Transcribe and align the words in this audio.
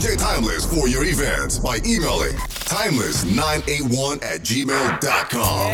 DJ 0.00 0.16
Timeless 0.16 0.64
for 0.64 0.88
your 0.88 1.04
events 1.04 1.58
by 1.58 1.76
emailing 1.84 2.32
timeless981 2.72 4.24
at 4.24 4.40
gmail.com. 4.40 5.68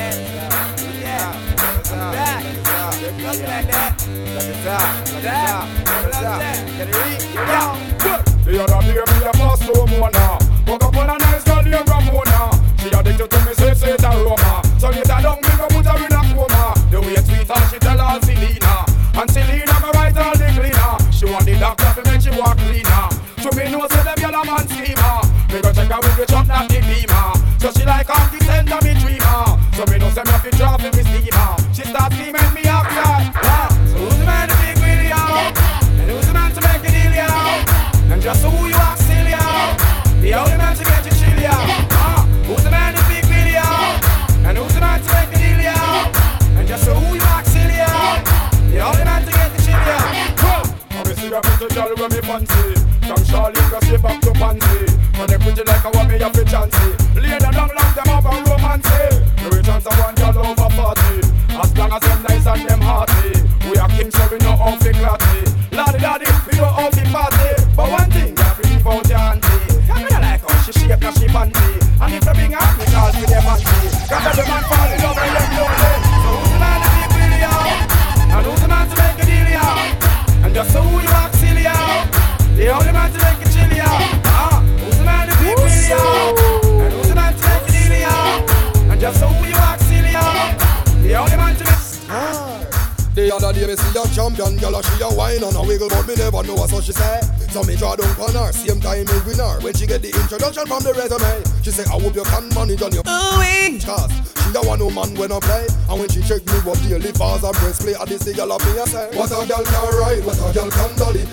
The 8.43 8.59
other 8.65 8.83
day 8.83 8.99
me 9.07 9.23
a 9.23 9.33
Woke 10.67 10.83
up 10.83 10.97
on 10.97 11.11
a 11.11 11.19
nice 11.19 11.45
girl 11.45 11.63
named 11.63 11.89
Ramona 11.89 12.51
She 12.83 12.91
me 12.91 13.13
So 14.81 14.91
later 14.91 15.21
me 15.41 15.51
go 15.55 15.67
put 15.71 15.87
her 15.87 15.99
in 16.05 16.11
a 16.11 16.21
coma 16.35 16.75
The 16.91 16.99
way 17.01 17.15
she 17.71 17.79
tell 17.79 18.01
all 18.01 18.21
Selena 18.21 18.66
Off 28.09 28.31
the 28.31 28.39
center 28.45 28.79
me 28.87 28.95
dreamer 29.03 29.59
So 29.75 29.83
me 29.91 29.99
know 29.99 30.09
say 30.15 30.23
me 30.23 30.31
have 30.31 30.43
to 30.47 30.51
drop 30.55 30.79
me 30.79 30.91
steamer 30.95 31.51
She 31.75 31.83
start 31.83 32.13
screaming 32.15 32.55
me 32.55 32.63
up 32.71 32.87
yeah. 32.87 33.67
So 33.91 33.99
who's 33.99 34.15
the 34.15 34.25
man 34.25 34.47
to 34.47 34.55
big 34.63 34.79
video? 34.79 35.19
And 35.99 36.11
who's 36.15 36.27
the 36.27 36.33
man 36.33 36.55
to 36.55 36.61
make 36.63 36.87
a 36.87 36.91
deal 36.95 37.15
yo? 37.19 37.27
And 38.15 38.23
just 38.23 38.47
who 38.47 38.55
you 38.71 38.79
are 38.79 38.95
still 38.95 39.27
yo 39.27 39.43
The 40.23 40.39
only 40.39 40.55
man 40.55 40.77
to 40.79 40.85
get 40.87 41.03
you 41.03 41.15
chill 41.19 41.35
yo 41.35 41.51
uh, 41.51 42.23
Who's 42.47 42.63
the 42.63 42.71
man 42.71 42.95
to 42.95 43.03
big 43.11 43.27
video? 43.27 43.67
And 44.47 44.55
who's 44.55 44.71
the 44.71 44.81
man 44.87 45.03
to 45.03 45.09
make 45.11 45.35
a 45.35 45.39
deal 45.43 45.61
yo? 45.67 45.79
And 46.63 46.69
just 46.69 46.85
so 46.87 46.95
who 46.95 47.11
you 47.11 47.27
are 47.27 47.43
still 47.43 47.75
yo 47.75 47.91
The 48.71 48.87
only 48.87 49.03
man 49.03 49.27
to 49.27 49.33
get 49.35 49.51
you 49.51 49.63
chill 49.67 49.83
yo 49.83 49.99
uh, 50.47 50.63
Obviously 50.95 51.35
a 51.35 51.43
pretty 51.43 51.75
girl 51.75 51.91
when 51.99 52.11
me 52.15 52.23
fancy. 52.23 52.87
From 53.03 53.19
Charlotte 53.27 53.67
go 53.67 53.79
slip 53.83 54.05
up 54.07 54.21
to 54.23 54.31
Pansy 54.31 54.95
When 55.19 55.27
they 55.27 55.39
pretty 55.39 55.63
like 55.67 55.83
a 55.83 55.91
me 56.07 56.19
have 56.23 56.39
a 56.39 56.45
chancy 56.47 56.91
Lay 57.19 57.39
down 57.39 57.55
long 57.55 57.86
are 64.45 64.77
see 93.77 93.99
a 93.99 94.05
champion 94.11 94.57
girl, 94.57 94.81
she 94.83 95.03
a 95.03 95.09
wine 95.13 95.45
and 95.45 95.57
a 95.57 95.63
wiggle, 95.63 95.89
but 95.89 96.07
me 96.09 96.15
never 96.17 96.43
know 96.43 96.55
what 96.55 96.71
so 96.71 96.81
she 96.81 96.93
say. 96.93 97.21
So 97.53 97.63
me 97.63 97.77
draw 97.77 97.97
down 97.97 98.11
on 98.21 98.35
her, 98.35 98.53
same 98.53 98.81
time 98.81 99.05
me 99.05 99.17
win 99.25 99.39
her. 99.39 99.61
When 99.61 99.75
she 99.75 99.87
get 99.87 100.03
the 100.03 100.11
introduction 100.11 100.67
from 100.67 100.83
the 100.83 100.93
resume, 100.93 101.45
she 101.63 101.71
say 101.71 101.85
I 101.85 101.97
hope 102.01 102.15
you 102.15 102.25
can 102.25 102.49
manage 102.57 102.83
on 102.83 102.93
your 102.93 103.05
Cause 103.05 104.11
she 104.11 104.51
a 104.57 104.61
one 104.63 104.81
woman 104.81 105.15
when 105.15 105.33
I 105.33 105.39
play, 105.41 105.67
and 105.69 105.97
when 106.01 106.09
she 106.09 106.23
check 106.23 106.43
me 106.47 106.57
up 106.65 106.79
daily, 106.87 107.13
fast 107.13 107.45
and 107.45 107.55
press 107.55 107.79
play, 107.83 107.95
I 107.95 108.05
this 108.05 108.25
the 108.25 108.33
girl 108.35 108.53
of 108.53 108.65
me 108.65 108.81
I 108.81 108.85
say, 108.87 109.07
what 109.15 109.31
a 109.31 109.45
girl 109.47 109.63
can 109.63 109.85
ride, 110.01 110.25
what 110.25 110.39
a 110.41 110.49
girl 110.53 110.71
can 110.71 110.91
dolly. 110.97 111.25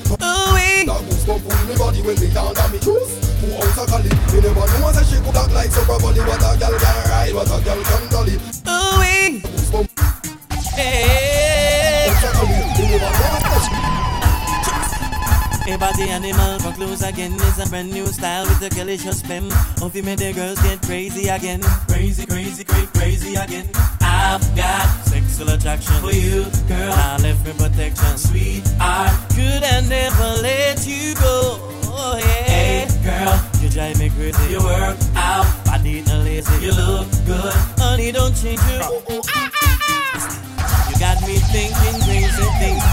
That 0.83 0.99
goose 1.07 1.23
go 1.23 1.39
pull 1.39 1.55
me 1.65 1.75
body 1.77 2.01
when 2.01 2.19
me 2.19 2.27
down 2.33 2.51
and 2.51 2.71
me 2.73 2.79
choose. 2.79 3.15
Who 3.39 3.55
out 3.55 3.87
a 3.87 3.99
me 4.03 4.39
never 4.41 4.67
know 4.79 4.91
say 4.91 5.05
she 5.07 5.17
could 5.23 5.35
act 5.35 5.53
like 5.53 5.71
super 5.71 5.99
body. 5.99 6.19
What 6.19 6.43
a 6.43 6.59
girl 6.59 6.75
can 6.75 6.97
ride, 7.07 7.33
what 7.33 7.47
a 7.47 7.63
girl 7.63 7.81
can 7.83 8.03
dolly. 8.11 8.35
Goose 9.41 9.69
go 9.71 9.87
A 15.65 15.77
body 15.79 16.03
animal 16.09 16.59
for 16.59 16.71
clothes 16.73 17.01
again 17.01 17.33
is 17.33 17.57
a 17.57 17.65
brand 17.67 17.89
new 17.91 18.05
style 18.07 18.43
with 18.45 18.61
a 18.61 18.69
delicious 18.69 19.21
spin. 19.21 19.49
Hope 19.79 19.95
you 19.95 20.03
made 20.03 20.19
the 20.19 20.31
girls 20.31 20.61
get 20.61 20.79
crazy 20.83 21.27
again. 21.27 21.61
Crazy, 21.87 22.27
crazy, 22.27 22.63
crazy, 22.63 22.87
crazy 22.93 23.35
again. 23.35 23.67
I've 24.01 24.43
got 24.55 24.85
sexual 25.05 25.49
attraction 25.49 25.95
for 26.01 26.11
you, 26.11 26.45
girl. 26.67 26.93
I 26.93 27.17
left 27.17 27.47
for 27.47 27.53
protection. 27.63 28.17
Sweet, 28.17 28.63
I 28.79 29.09
could 29.33 29.63
I 29.63 29.81
never 29.87 30.41
let 30.43 30.85
you 30.85 31.15
go. 31.15 31.57
Oh, 31.95 32.17
yeah. 32.19 32.43
Hey, 32.45 32.87
girl, 33.03 33.41
you 33.59 33.69
drive 33.69 33.97
me 33.97 34.09
crazy. 34.11 34.51
You 34.51 34.59
work 34.63 34.97
out, 35.15 35.47
body 35.65 36.01
not 36.01 36.25
lazy. 36.25 36.53
You 36.63 36.73
look 36.73 37.07
good, 37.25 37.53
honey. 37.81 38.11
Don't 38.11 38.35
change 38.35 38.61
your. 38.69 38.83
Ooh, 38.83 39.15
ooh, 39.15 39.21
ah, 39.33 39.49
ah, 39.51 39.79
ah. 39.89 40.89
You 40.89 40.99
got 40.99 41.21
me 41.25 41.37
thinking 41.49 42.12
crazy 42.35 42.49
things, 42.57 42.92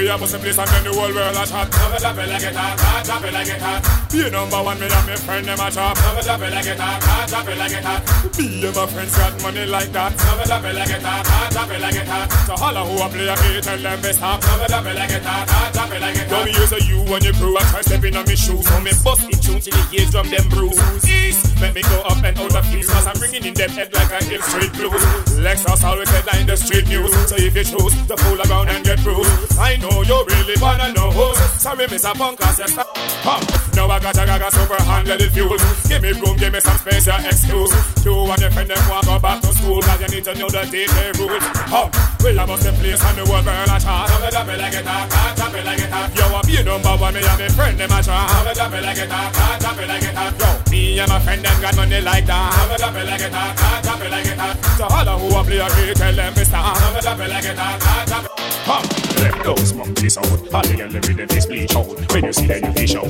We 0.00 0.08
are 0.08 0.16
most 0.16 0.32
place 0.40 0.56
and 0.56 0.64
then 0.64 0.84
the 0.84 0.96
whole 0.96 1.12
world 1.12 1.36
a. 1.36 1.44
Drop 1.44 1.92
it, 1.92 2.00
drop 2.00 2.16
it 2.16 2.28
like 2.32 2.40
it 2.40 2.56
hot, 2.56 2.80
hot, 2.80 3.04
drop 3.04 3.20
it 3.20 3.34
like 3.36 3.52
it 3.52 3.60
hot. 3.60 3.84
Be 4.08 4.30
number 4.32 4.62
one, 4.64 4.80
me 4.80 4.88
and 4.88 5.04
my 5.04 5.12
friend 5.12 5.44
them 5.44 5.60
a 5.60 5.68
chop. 5.68 5.92
It, 5.92 6.24
drop 6.24 6.40
it 6.40 6.52
like 6.56 6.64
it 6.72 6.80
hot, 6.80 7.04
hot, 7.04 7.28
drop 7.28 7.48
it 7.52 7.58
like 7.60 7.76
it 7.76 7.84
hot. 7.84 8.00
Be 8.32 8.64
and 8.64 8.76
my 8.80 8.86
friends 8.88 9.12
got 9.12 9.36
money 9.44 9.66
like 9.68 9.92
that. 9.92 10.16
It, 10.16 10.48
drop 10.48 10.64
it 10.64 10.72
like 10.72 10.88
it 10.88 11.04
hot, 11.04 11.26
hot, 11.28 11.52
drop 11.52 11.68
it 11.68 11.80
like 11.84 12.00
it 12.00 12.08
hot. 12.08 12.32
So 12.48 12.56
holla 12.56 12.80
who 12.88 12.96
a 12.96 13.12
play 13.12 13.28
a 13.28 13.36
beat, 13.44 13.60
tell 13.60 13.76
them 13.76 14.00
best. 14.00 14.24
Drop 14.24 14.40
it, 14.40 14.68
drop 14.72 14.86
it 14.88 14.96
like 14.96 15.12
it 15.12 15.20
hot, 15.20 15.44
hot, 15.52 15.68
drop 15.76 15.92
it 15.92 16.00
like 16.00 16.16
it 16.16 16.28
hot. 16.32 16.48
Don't 16.48 16.48
use 16.48 16.72
a 16.72 16.80
you 16.80 16.98
and 17.04 17.20
your 17.20 17.36
crew 17.36 17.52
a 17.52 17.60
try 17.68 17.84
stepping 17.84 18.16
on 18.16 18.24
me 18.24 18.36
shoes. 18.40 18.64
So 18.64 18.80
me 18.80 18.96
bust 19.04 19.28
it 19.28 19.39
tune 19.50 19.60
till 19.60 19.74
the 19.74 19.96
ears 19.96 20.10
drum 20.10 20.28
them 20.30 20.46
bruise. 20.48 20.78
East, 21.04 21.60
make 21.60 21.74
me 21.74 21.82
go 21.82 22.00
up 22.02 22.22
and 22.22 22.38
out 22.38 22.54
of 22.54 22.66
feel. 22.66 22.86
Cause 22.86 23.06
I'm 23.06 23.18
bringing 23.18 23.44
in 23.44 23.54
them 23.54 23.70
head 23.70 23.92
like 23.92 24.10
a 24.10 24.24
hill 24.24 24.42
street 24.42 24.72
blues. 24.72 25.02
Lexus 25.42 25.84
always 25.84 26.08
headline 26.08 26.46
the 26.46 26.56
street 26.56 26.86
news. 26.88 27.12
So 27.28 27.36
if 27.36 27.54
you 27.54 27.64
choose 27.64 27.94
to 28.08 28.16
fool 28.16 28.40
around 28.46 28.68
and 28.68 28.84
get 28.84 29.02
bruised, 29.02 29.58
I 29.58 29.76
know 29.76 30.02
you 30.02 30.24
really 30.26 30.56
wanna 30.60 30.92
know 30.92 31.10
who's 31.10 31.38
Sorry, 31.60 31.86
Mr. 31.86 32.14
Punk, 32.14 32.38
cause 32.40 32.58
you're. 32.58 33.69
Now 33.74 33.88
I 33.88 33.98
got 34.00 34.16
a 34.16 34.26
gaga 34.26 34.50
super 34.50 34.82
handle 34.82 35.18
fuse. 35.30 35.88
Give 35.88 36.02
me 36.02 36.12
room, 36.12 36.36
give 36.36 36.52
me 36.52 36.60
some 36.60 36.78
space, 36.78 37.06
your 37.06 37.20
excuse. 37.20 37.72
You 38.04 38.14
and 38.30 38.40
your 38.40 38.50
friend 38.50 38.70
them 38.70 38.88
want 38.88 39.06
go 39.06 39.18
back 39.18 39.40
to 39.42 39.52
school, 39.54 39.80
cause 39.82 40.00
you 40.00 40.08
need 40.08 40.24
to 40.24 40.34
know 40.34 40.48
the 40.48 40.62
DJ 40.66 41.18
rules. 41.18 41.44
Huh. 41.68 41.88
Well, 42.20 42.40
I 42.40 42.44
must 42.44 42.64
the 42.64 42.72
place 42.72 43.02
and 43.02 43.16
the 43.16 43.24
world 43.30 43.44
girl 43.44 43.64
a 43.64 43.76
chart. 43.80 44.08
Drop 44.08 44.48
it, 44.48 44.54
it 44.54 44.58
like 44.60 44.74
it 44.74 44.84
hot, 44.84 45.08
hot, 45.08 45.36
drop 45.36 45.54
it 45.54 45.64
like 45.64 45.80
it 45.80 45.88
hot. 45.88 46.12
Yo, 46.12 46.24
I 46.36 46.40
be 46.44 46.62
number 46.62 46.94
one, 47.00 47.14
me 47.14 47.20
and 47.24 47.38
my 47.40 47.48
friend 47.48 47.78
them 47.78 47.90
a 47.90 48.02
chart. 48.02 48.54
Drop 48.54 48.72
it, 48.72 48.76
it 48.76 48.82
like 48.84 48.98
it 48.98 49.10
hot, 49.10 49.36
hot, 49.36 49.60
drop 49.60 49.78
it 49.80 49.88
like 49.88 50.02
it 50.04 50.14
hot. 50.14 50.32
Yo, 50.36 50.70
me 50.70 50.98
and 51.00 51.08
my 51.08 51.18
friend 51.20 51.42
them 51.44 51.60
got 51.60 51.76
money 51.76 52.00
like 52.00 52.26
that. 52.26 52.76
Drop 52.76 52.94
it, 52.94 53.00
it 53.00 53.06
like 53.08 53.20
it 53.24 53.32
hot, 53.32 53.58
hot, 53.58 53.82
drop 53.82 54.00
it 54.00 54.10
like 54.10 54.26
it 54.26 54.38
hot. 54.38 54.56
So 54.76 54.84
all 54.84 55.18
who 55.18 55.36
a 55.36 55.44
play 55.44 55.94
tell 55.94 56.14
them 56.14 56.34
to 56.34 56.44
stop. 56.44 56.76
Drop 57.00 57.18
it, 57.18 57.24
it 57.24 57.30
like 57.30 57.44
it 57.44 57.56
hot, 57.56 57.82
hot, 57.82 58.06
drop 58.06 58.29
Huh. 58.66 58.82
Let 59.20 59.44
those 59.44 59.72
monkeys 59.74 60.18
out. 60.18 60.26
All 60.28 60.62
the 60.62 61.00
with 61.06 61.16
them 61.16 61.28
face 61.28 61.46
bleach 61.46 61.74
out. 61.74 61.86
When 62.12 62.24
you 62.24 62.32
see 62.32 62.46
them, 62.46 62.64
you 62.64 62.72
fish 62.72 62.94
out. 62.94 63.06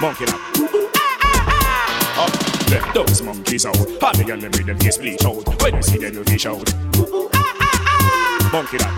Monkey 0.00 0.24
up. 0.26 0.40
Up. 2.18 2.70
Let 2.70 2.94
those 2.94 3.22
monkeys 3.22 3.66
out. 3.66 3.76
All 3.76 4.12
the 4.12 4.50
with 4.52 4.66
them 4.66 4.78
face 4.78 4.98
bleach 4.98 5.24
out. 5.24 5.62
When 5.62 5.74
you 5.76 5.82
see 5.82 5.98
them, 5.98 6.14
you 6.14 6.24
fish 6.24 6.46
out. 6.46 6.74
Monkey 8.52 8.78
up. 8.80 8.92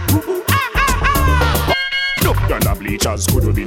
No 2.23 2.35
girl 2.49 2.73
a 2.73 2.75
bleachers 2.77 3.27
could 3.27 3.55
be. 3.55 3.67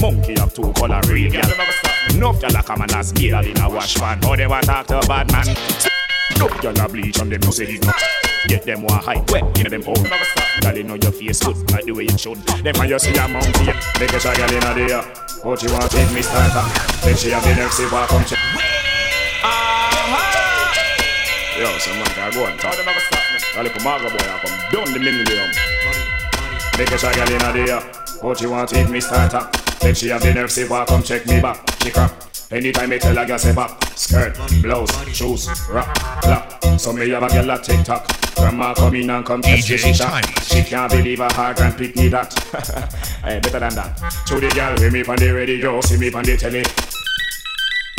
Monkey 0.00 0.34
have 0.34 0.52
two 0.54 0.72
color 0.72 1.00
real. 1.08 1.32
Enough 1.34 2.40
gyal 2.40 2.58
a 2.58 2.62
come 2.62 2.82
and 2.82 2.92
ask 2.92 3.20
in 3.20 3.34
a 3.34 3.70
wash 3.70 3.96
pan. 3.96 4.22
How 4.22 4.32
oh, 4.32 4.36
they 4.36 4.46
want 4.46 4.64
to 4.64 4.70
talk 4.70 4.86
to 4.88 4.98
a 4.98 5.06
bad 5.06 5.30
man? 5.32 5.46
No 6.38 6.48
gyal 6.48 6.84
a 6.84 6.88
bleach 6.88 7.18
and 7.20 7.30
them 7.30 7.40
no 7.40 7.50
say 7.50 7.64
it 7.64 7.84
no. 7.84 8.21
Get 8.48 8.64
them 8.64 8.82
one 8.82 9.00
high 9.00 9.22
wet 9.28 9.44
in 9.58 9.70
them 9.70 9.82
hole. 9.82 9.94
Girl 10.60 10.76
you 10.76 10.82
know 10.84 10.94
your 10.94 11.12
face 11.12 11.40
good 11.40 11.56
like 11.70 11.84
the 11.84 11.92
way 11.92 12.04
it 12.04 12.18
should. 12.18 12.38
Them 12.62 12.74
when 12.78 12.88
you 12.88 12.98
see 12.98 13.14
a 13.14 13.28
monkey, 13.28 13.72
make 13.98 14.12
a 14.12 14.20
shot 14.20 14.36
girl 14.36 14.50
in 14.50 14.62
a 14.62 14.74
day. 14.74 15.00
What 15.42 15.62
you 15.62 15.72
want 15.72 15.90
take 15.90 16.12
me 16.12 16.22
starter? 16.22 16.62
Then 17.02 17.16
she 17.16 17.30
have 17.30 17.42
the 17.44 17.54
next 17.54 17.80
if 17.80 17.92
I 17.92 18.06
come 18.06 18.24
check. 18.24 18.38
Yo, 21.58 21.78
someone 21.78 22.06
can 22.08 22.32
go 22.32 22.46
and 22.46 22.58
talk. 22.58 22.74
If 22.74 23.76
a 23.76 23.84
maga 23.84 24.08
boy 24.10 24.16
I 24.18 24.38
come 24.42 24.72
down 24.72 24.92
the 24.92 24.98
millennium. 24.98 25.50
Make 26.78 26.90
a 26.90 26.98
shot 26.98 27.14
girl 27.14 27.28
in 27.28 27.42
a 27.42 27.52
day. 27.52 27.72
What 28.20 28.40
you 28.40 28.50
want 28.50 28.68
take 28.70 28.88
me 28.88 29.00
starter? 29.00 29.48
Then 29.80 29.94
she 29.94 30.08
have 30.08 30.22
the 30.22 30.32
nerve 30.32 30.50
say, 30.50 30.66
"Walk, 30.68 30.88
come 30.88 31.02
check 31.02 31.26
me 31.26 31.40
back." 31.40 31.58
She 31.82 31.90
crap. 31.90 32.31
Anytime 32.52 32.92
I 32.92 32.98
tell 32.98 33.16
a 33.16 33.24
girl 33.24 33.38
say 33.38 33.54
back, 33.54 33.82
skirt, 33.96 34.36
blouse, 34.60 34.92
shoes, 35.08 35.48
rock, 35.70 35.94
clap. 36.20 36.62
So 36.78 36.92
me 36.92 37.08
have 37.08 37.22
a 37.22 37.28
girl 37.28 37.50
at 37.50 37.64
TikTok. 37.64 38.06
Grandma 38.36 38.74
come 38.74 38.94
in 38.96 39.08
and 39.08 39.24
come 39.24 39.40
test 39.40 39.66
DJ 39.66 39.78
she 39.78 39.94
shot. 39.94 40.22
She 40.42 40.62
can't 40.62 40.92
believe 40.92 41.18
her 41.18 41.32
heart 41.32 41.58
and 41.62 41.74
pick 41.78 41.96
me 41.96 42.08
that. 42.08 42.30
hey, 43.24 43.36
eh, 43.36 43.40
better 43.40 43.58
than 43.58 43.74
that. 43.74 43.96
To 44.26 44.38
the 44.38 44.50
girl, 44.50 44.76
hear 44.76 44.90
me 44.90 45.02
on 45.02 45.16
the 45.16 45.32
radio, 45.32 45.80
see 45.80 45.96
me 45.96 46.12
on 46.12 46.24
the 46.24 46.36
telly. 46.36 46.62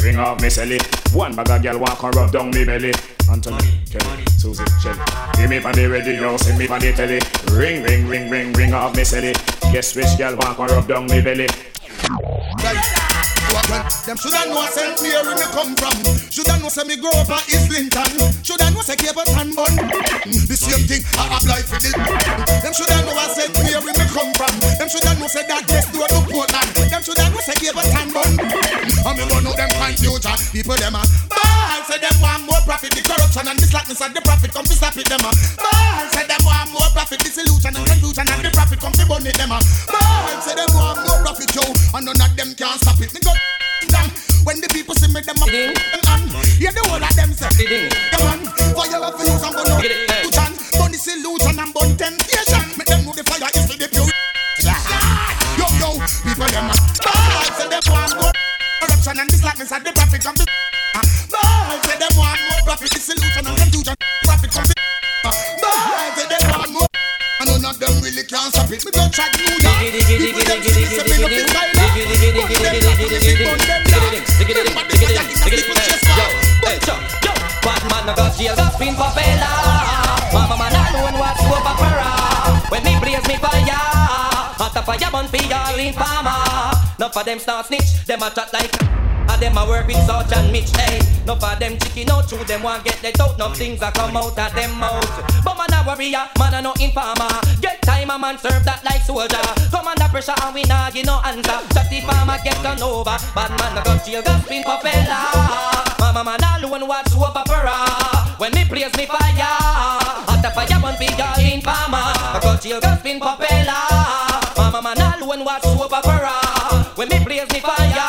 Ring 0.03 0.19
off 0.19 0.39
me 0.39 0.49
celly. 0.49 1.15
One 1.15 1.35
bag 1.35 1.49
of 1.49 1.63
girl 1.63 1.79
walk 1.79 2.03
and 2.03 2.15
rub 2.15 2.31
down 2.31 2.51
me 2.51 2.63
belly. 2.63 2.93
Anthony, 3.31 3.81
Kelly, 3.89 4.23
Susie, 4.37 4.63
Shelly. 4.83 4.99
Hear 5.35 5.47
me 5.47 5.63
on 5.63 5.71
the 5.71 5.87
radio, 5.87 6.37
see 6.37 6.55
me 6.55 6.67
on 6.67 6.79
the 6.79 6.93
telly. 6.93 7.19
Ring, 7.57 7.81
ring, 7.81 8.07
ring, 8.07 8.29
ring, 8.29 8.53
ring 8.53 8.73
off 8.75 8.95
me 8.95 9.01
celly. 9.01 9.33
Guess 9.73 9.95
which 9.95 10.15
girl 10.19 10.35
walk 10.35 10.59
and 10.59 10.69
rub 10.69 10.87
down 10.87 11.07
me 11.07 11.21
belly. 11.21 11.47
Them 13.53 14.17
shoulda 14.17 14.49
know 14.49 14.65
where 14.65 15.21
we 15.21 15.33
me 15.37 15.45
come 15.53 15.77
from. 15.77 15.93
Shoulda 16.33 16.57
know 16.57 16.73
say 16.73 16.89
me 16.89 16.97
grow 16.97 17.13
up 17.13 17.29
at 17.29 17.45
Islington. 17.53 18.33
Shoulda 18.41 18.73
know 18.73 18.81
say 18.81 18.97
Cape 18.97 19.13
bun. 19.13 19.29
Mm, 19.29 20.41
the 20.49 20.57
same 20.57 20.81
thing 20.89 21.05
I 21.13 21.37
apply 21.37 21.61
for 21.61 21.77
the. 21.77 21.93
Them 22.65 22.73
shoulda 22.73 23.05
know 23.05 23.13
where 23.13 23.81
we 23.85 23.91
me 23.93 24.05
come 24.09 24.33
from. 24.33 24.53
Them 24.57 24.89
shoulda 24.89 25.13
know 25.21 25.29
say 25.29 25.45
that 25.45 25.69
next 25.69 25.93
door 25.93 26.09
to 26.09 26.19
Portland. 26.25 26.69
Them 26.89 27.01
shoulda 27.05 27.29
know 27.29 27.45
say 27.45 27.53
Cape 27.61 27.77
bun. 27.77 27.85
Mm, 27.85 29.05
and 29.05 29.15
me 29.21 29.23
out 29.29 29.53
them 29.53 29.69
confusion. 29.69 30.37
People 30.49 30.77
them 30.81 30.97
a 30.97 31.05
ball 31.29 31.81
say 31.85 32.01
them 32.01 32.17
want 32.25 32.49
more 32.49 32.63
profit. 32.65 32.89
The 32.89 33.05
corruption 33.05 33.45
and 33.45 33.59
the 33.61 33.69
slackness 33.69 34.01
and 34.01 34.17
the 34.17 34.21
profit 34.25 34.49
come 34.49 34.65
to 34.65 34.73
stop 34.73 34.97
it 34.97 35.05
them 35.05 35.21
a 35.21 35.29
ball 35.61 36.05
say 36.09 36.25
them 36.25 36.41
want 36.41 36.73
more 36.73 36.89
profit. 36.89 37.21
Disillusion 37.21 37.77
and 37.77 37.85
confusion 37.85 38.25
and 38.25 38.41
the 38.41 38.49
profit 38.49 38.81
come 38.81 38.97
to 38.97 39.05
burn 39.05 39.29
it 39.29 39.37
them 39.37 39.53
a 39.53 39.61
see 45.53 45.67
me, 45.67 45.73
them 45.73 46.01
a 46.01 46.17
them 46.17 46.35
on. 46.35 46.45
Yeah, 46.57 46.73
the 46.73 46.81
whole 46.89 47.03
of 47.03 47.13
them 47.13 47.31
say, 47.33 47.49
them 47.53 48.25
on. 48.25 48.39
Fire 48.73 48.99
love 48.99 49.13
for 49.13 49.25
you, 49.25 49.37
some 49.37 49.53
burn 49.53 49.69
out. 49.69 49.85
Illusion, 49.85 50.51
burn 50.73 50.89
disillusion 50.89 51.55
and 51.61 51.71
burn 51.73 51.91
temptation. 51.93 52.65
Make 52.73 52.89
them 52.89 53.05
know 53.05 53.13
the 53.13 53.23
fire 53.29 53.49
is 53.53 53.65
for 53.69 53.77
the 53.77 53.87
pure. 53.89 54.09
Yo, 55.59 55.65
yo, 55.77 55.89
people 56.25 56.49
them 56.49 56.73
a 56.73 56.75
ball. 57.05 57.45
Say 57.53 57.69
them 57.69 57.83
want 57.85 58.13
more 58.17 58.33
corruption 58.81 59.19
and 59.21 59.29
slackness 59.29 59.71
and 59.71 59.85
the 59.85 59.91
profit 59.93 60.21
come 60.25 60.35
to. 60.35 60.45
Ball. 61.29 61.77
Say 61.85 61.97
them 62.01 62.13
want 62.17 62.41
more 62.49 62.61
profit, 62.65 62.89
disillusion 62.89 63.45
and 63.45 63.57
confusion. 63.57 63.95
Profit 64.25 64.49
come 64.49 64.65
to. 64.65 64.73
Ball. 65.21 65.37
Say 66.17 66.25
them 66.25 66.41
want 66.49 66.71
more. 66.73 66.89
And 67.41 67.49
none 67.49 67.65
of 67.65 67.79
them 67.79 67.91
really 68.01 68.23
can't 68.23 68.53
stop 68.53 68.71
it. 68.71 68.85
Me 68.85 68.91
go 68.93 69.03
track 69.09 69.33
New 69.35 69.57
York. 69.57 69.83
People 70.07 70.45
them 70.47 70.63
say 70.63 71.03
me 71.03 71.17
no 71.19 71.27
fit 71.27 71.49
style. 71.49 71.73
Burn 71.93 72.82
None 87.13 87.21
for 87.21 87.29
them 87.29 87.37
start 87.37 87.67
snitch, 87.67 88.05
them 88.07 88.23
a 88.23 88.29
chat 88.31 88.51
like. 88.53 88.73
And 89.29 89.39
them 89.39 89.57
a 89.57 89.67
work 89.69 89.85
with 89.85 90.01
Sarge 90.07 90.33
and 90.33 90.51
Mitch, 90.51 90.73
hey. 90.75 90.97
No 91.27 91.35
for 91.35 91.53
them 91.59 91.77
chicken 91.77 92.09
out 92.09 92.27
through 92.27 92.43
them 92.45 92.63
want 92.63 92.83
get 92.83 92.97
let 93.03 93.19
out. 93.21 93.37
No 93.37 93.53
things 93.53 93.81
a 93.83 93.91
come 93.91 94.17
out 94.17 94.33
of 94.33 94.55
them 94.55 94.73
mouth. 94.79 95.05
But 95.45 95.53
man 95.53 95.73
a 95.77 95.85
warrior, 95.85 96.17
ah, 96.17 96.31
man 96.39 96.53
a 96.57 96.61
no 96.63 96.73
informer. 96.81 97.29
Get 97.61 97.83
time 97.83 98.09
a 98.09 98.17
man 98.17 98.39
serve 98.39 98.65
that 98.65 98.83
like 98.83 99.03
soldier. 99.05 99.37
Come 99.69 99.87
under 99.87 100.09
pressure 100.09 100.33
and 100.41 100.55
we 100.55 100.63
nah 100.63 100.89
give 100.89 101.05
no 101.05 101.21
answer. 101.21 101.61
Shut 101.69 101.85
the 101.93 102.01
farmer 102.01 102.41
get 102.43 102.57
turned 102.65 102.81
over. 102.81 103.17
Bad 103.37 103.53
man 103.61 103.77
a 103.77 103.83
go 103.85 103.93
jail, 104.01 104.23
go 104.25 104.33
spin 104.41 104.63
propeller. 104.63 105.21
Mama 106.01 106.23
man 106.25 106.41
alone 106.41 106.87
watch 106.87 107.13
soap 107.13 107.37
opera 107.37 107.69
ah? 107.69 108.35
When 108.39 108.51
me 108.57 108.65
blaze 108.65 108.89
me 108.97 109.05
fire 109.05 109.53
Hot 110.25 110.41
a 110.41 110.49
fire 110.49 110.81
burn 110.81 110.97
for 110.97 111.05
your 111.05 111.33
informer. 111.45 112.09
I 112.09 112.39
got 112.41 112.57
jail, 112.59 112.81
go 112.81 112.89
spin 112.97 113.21
propeller. 113.21 113.85
Mama 114.57 114.81
man 114.81 114.97
alone 114.97 115.45
watch 115.45 115.61
soap 115.61 115.93
opera 115.93 116.09
When 116.09 116.21
me 116.25 116.32
blaze 117.33 117.49
me 117.53 117.59
fire 117.59 118.05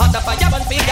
Hot 0.00 0.14
a 0.14 0.20
fire 0.24 0.48
burn 0.48 0.64
for 0.64 0.72
your 0.72 0.88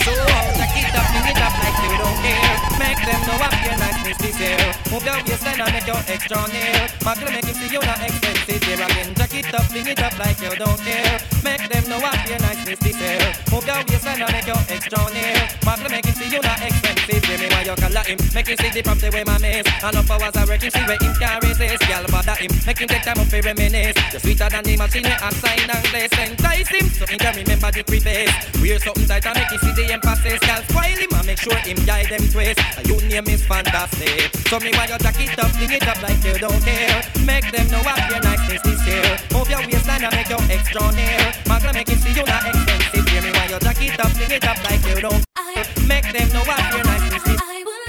So 0.00 0.12
take 0.56 0.80
it 0.80 0.96
up, 0.96 1.08
it 1.12 1.40
up 1.44 1.54
like 1.60 1.78
you 1.84 1.92
don't 2.00 2.18
care 2.24 2.56
Make 2.80 3.00
them 3.04 3.20
know 3.28 3.44
up 3.44 3.56
your 3.60 3.76
niceness 3.76 4.18
this 4.18 4.36
year 4.40 4.60
Move 4.90 5.04
your 5.04 5.20
waistline 5.28 5.60
and 5.60 5.72
make 5.72 5.86
your 5.86 6.00
extra 6.08 6.40
near 6.48 6.88
Muggle 7.04 7.30
make 7.32 7.44
him 7.44 7.56
see 7.60 7.68
you 7.68 7.82
not 7.84 8.00
expensive 8.00 8.62
here 8.64 8.80
again 8.80 9.08
Jack 9.14 9.34
it 9.34 9.54
up, 9.54 9.68
bring 9.68 9.86
it 9.86 10.00
up 10.00 10.16
like 10.18 10.40
you 10.40 10.54
don't 10.56 10.80
care 10.80 11.20
Make 11.44 11.64
them 11.68 11.84
know 11.88 12.00
up 12.00 12.20
your 12.24 12.40
niceness 12.40 12.80
this 12.80 12.96
year 12.96 13.20
Move 13.52 13.66
your 13.68 13.80
waistline 13.84 14.22
and 14.22 14.32
make 14.32 14.48
your 14.48 14.62
extra 14.68 15.02
near 15.12 15.36
Muggle 15.68 15.90
make 15.90 16.06
him 16.06 16.14
see 16.14 16.30
you 16.32 16.40
not 16.40 16.62
expensive 16.62 16.97
Give 17.08 17.40
me 17.40 17.48
why 17.48 17.64
you 17.64 17.72
call 17.72 17.96
him? 18.04 18.18
Make 18.36 18.48
him 18.52 18.56
see 18.60 18.68
the 18.68 18.82
property 18.84 19.08
where 19.08 19.24
my 19.24 19.40
miss. 19.40 19.64
And 19.80 19.96
up 19.96 20.10
hours 20.12 20.36
I 20.36 20.44
work 20.44 20.60
him 20.60 20.68
see 20.68 20.84
where 20.84 21.00
him 21.00 21.14
can 21.16 21.40
resist. 21.40 21.80
Girl 21.88 22.04
bother 22.12 22.36
him. 22.36 22.52
Make 22.68 22.78
him 22.84 22.88
take 22.88 23.02
time 23.02 23.16
up 23.16 23.26
for 23.32 23.40
reminisce. 23.40 23.96
You're 24.12 24.20
sweeter 24.20 24.48
than 24.52 24.64
the 24.64 24.76
machine 24.76 25.08
I 25.08 25.30
sign 25.40 25.70
and 25.72 25.84
place 25.88 26.12
Entice 26.12 26.68
him 26.68 26.86
so 26.92 27.06
he 27.08 27.16
can 27.16 27.32
remember 27.32 27.70
the 27.72 27.82
preface. 27.82 28.32
Wear 28.60 28.78
something 28.78 29.08
tight 29.08 29.24
and 29.24 29.36
make 29.40 29.48
him 29.48 29.60
see 29.64 29.72
the 29.72 29.84
emphasis. 29.88 30.40
Girl 30.44 30.62
spoil 30.68 30.98
him 31.00 31.12
and 31.16 31.26
make 31.26 31.40
sure 31.40 31.56
him 31.64 31.78
guide 31.88 32.12
them 32.12 32.24
twist. 32.28 32.60
And 32.76 32.84
your 32.84 33.00
name 33.08 33.28
is 33.32 33.40
fantastic. 33.40 34.28
So 34.52 34.60
me 34.60 34.70
why 34.76 34.92
you 34.92 34.98
jack 35.00 35.16
it 35.16 35.38
up, 35.40 35.48
fling 35.56 35.72
it 35.72 35.88
up 35.88 36.00
like 36.04 36.20
you 36.20 36.36
don't 36.36 36.60
care? 36.60 37.00
Make 37.24 37.48
them 37.48 37.66
know 37.72 37.80
what 37.88 38.04
your 38.12 38.20
niceness 38.20 38.64
is 38.68 38.82
here 38.84 39.16
Move 39.32 39.48
your 39.48 39.60
waistline 39.64 40.04
and 40.04 40.14
make 40.14 40.28
your 40.28 40.42
extra 40.50 40.92
near. 40.92 41.32
Magna 41.48 41.72
make 41.72 41.88
him 41.88 41.98
see 41.98 42.12
you 42.12 42.24
not 42.24 42.77
expensive 42.88 43.08
Hear 43.12 43.22
me 43.22 43.30
why 43.30 43.46
you 43.46 43.58
jack 43.60 43.82
it 43.82 44.00
up, 44.00 44.10
fling 44.12 44.30
it 44.30 44.46
up 44.46 44.56
like 44.64 44.84
you 44.86 45.00
don't 45.00 45.24
care 45.54 45.64
Make 45.86 46.12
them 46.12 46.28
know 46.32 46.44
what 46.44 46.74
your 46.74 46.84
niceness 46.84 47.26
is 47.26 47.40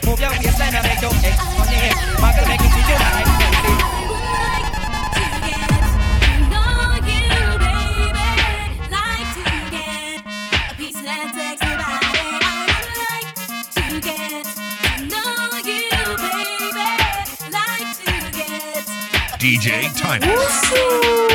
Move 0.06 0.20
your 0.20 0.30
waistline 0.30 0.76
and 0.76 0.84
make 0.84 1.02
your 1.02 1.12
extra 1.24 1.66
near 1.72 1.94
Magna 2.22 2.48
make 2.48 2.62
him 2.62 2.72
see 2.72 2.92
you 2.92 2.98
not 3.00 3.20
expensive 3.20 3.90
DJ 19.40 19.90
Tiny. 19.96 21.29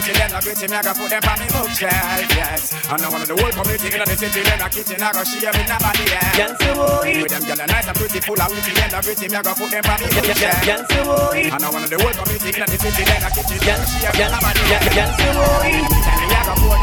Pretty, 0.00 0.18
them 0.18 0.30
a 0.30 0.40
gritty, 0.40 0.66
me 0.68 0.76
I 0.76 0.82
go 0.82 0.92
put 0.94 1.10
them 1.10 1.26
on 1.26 1.38
me 1.38 1.46
bookshelf, 1.50 2.30
yes. 2.38 2.70
And 2.90 3.02
now 3.02 3.10
one 3.10 3.22
of 3.22 3.28
the 3.28 3.34
whole 3.34 3.50
community 3.50 3.88
in 3.90 3.98
the 3.98 4.14
city, 4.14 4.42
them 4.42 4.60
a 4.62 4.68
kitchen, 4.70 5.02
I 5.02 5.10
go 5.12 5.24
share 5.24 5.50
with 5.50 5.68
nobody 5.68 6.04
else. 6.14 6.38
The 6.38 6.70
way 7.18 7.26
them 7.26 7.42
gyal 7.42 7.58
are 7.58 7.66
nice 7.66 7.88
and 7.88 7.96
pretty, 7.98 8.20
full 8.22 8.38
of 8.38 8.48
witty, 8.50 8.72
them 8.78 8.94
a 8.94 9.02
gritty, 9.02 9.26
me 9.28 9.34
I 9.34 9.42
go 9.42 9.52
put 9.58 9.70
them 9.70 9.84
on 9.90 9.98
me 9.98 10.06
bookshelf. 10.14 10.62
And 10.62 11.58
now 11.58 11.72
one 11.72 11.82
of 11.82 11.90
the 11.90 11.98
whole 11.98 12.14
community 12.14 12.50
in 12.54 12.66
the 12.68 12.78
city, 12.78 13.02
them 13.02 13.26
a 13.26 13.30
kitchen, 13.34 13.58
I 13.58 13.74
go 13.74 13.82
share 13.90 14.14
with 14.14 14.30
nobody 14.30 14.62
else. 14.70 14.86
Anytime 14.94 16.18
me 16.22 16.30
I 16.30 16.42
go 16.46 16.54
pour 16.62 16.77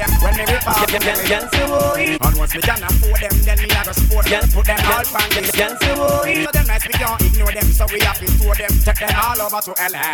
them, 0.00 0.10
when 0.24 0.34
me 0.36 0.44
rip 0.48 0.64
off 0.66 0.86
them, 0.88 1.04
and 1.04 2.36
once 2.36 2.54
me 2.54 2.60
can 2.60 2.82
afford 2.82 3.20
them, 3.20 3.34
then 3.44 3.58
me 3.60 3.68
I 3.68 3.84
go 3.84 3.92
support 3.92 4.24
them, 4.26 4.44
put 4.48 4.64
them 4.64 4.80
all 4.88 5.04
on 5.04 5.28
the 5.28 5.42
So 5.44 6.50
them 6.52 6.66
nice, 6.66 6.86
we 6.88 6.94
can't 6.96 7.20
ignore 7.20 7.52
them, 7.52 7.68
so 7.68 7.84
we 7.92 8.00
have 8.00 8.18
to 8.18 8.26
store 8.32 8.56
them, 8.56 8.72
take 8.80 9.00
them 9.00 9.12
all 9.20 9.40
over 9.40 9.60
to 9.60 9.72
LA. 9.76 10.08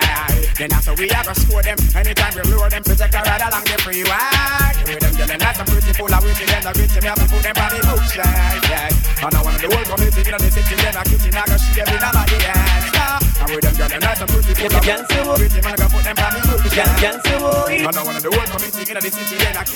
Then 0.58 0.72
after 0.72 0.94
we 0.98 1.06
are 1.10 1.22
gonna 1.22 1.38
score 1.38 1.62
them, 1.62 1.78
anytime 1.94 2.34
we 2.34 2.42
lure 2.50 2.68
them, 2.70 2.82
protect 2.82 3.14
a 3.14 3.20
ride 3.22 3.42
along 3.46 3.64
the 3.66 3.78
freeway. 3.82 4.74
The 4.74 4.82
way 4.90 4.98
them 4.98 5.14
girls 5.14 5.34
nice 5.38 5.58
and 5.58 5.68
pretty, 5.70 5.92
full 5.94 6.10
of 6.10 6.22
witty, 6.24 6.44
them 6.46 6.62
the 6.66 6.72
gritty, 6.74 6.98
me 7.00 7.06
have 7.06 7.18
to 7.22 7.26
put 7.30 7.42
them 7.46 7.56
on 7.56 7.70
the 7.70 7.80
bookshelf, 7.86 8.66
yeah. 8.66 9.22
And 9.22 9.34
I 9.34 9.40
want 9.42 9.58
the 9.62 9.68
whole 9.70 9.86
community 9.86 10.22
in 10.26 10.34
the 10.34 10.50
city, 10.50 10.74
them 10.82 10.96
a 10.98 11.02
kitchen, 11.06 11.36
I 11.36 11.42
go 11.46 11.56
share 11.56 11.86
with 11.86 12.02
nobody 12.02 12.38
else. 12.42 12.90
yeah. 12.90 13.18
And 13.36 13.48
with 13.54 13.62
them 13.62 13.74
girls 13.76 13.94
nice 14.02 14.20
and 14.20 14.30
pretty, 14.34 14.52
full 14.56 14.74
of 14.74 14.82
witty, 15.38 15.60
man, 15.62 15.74
I 15.74 15.78
go 15.78 15.86
put 15.94 16.02
them 16.02 16.16
on 16.18 16.30
the 16.34 16.40
bookshelf. 16.42 16.98
And 17.76 17.96
I 17.96 18.02
want 18.02 18.18
the 18.18 18.30
whole 18.34 18.48
community 18.50 18.82
in 18.86 18.96
the 18.98 19.10
city, 19.10 19.36
them 19.36 19.56
a 19.56 19.62
kitchen, 19.62 19.75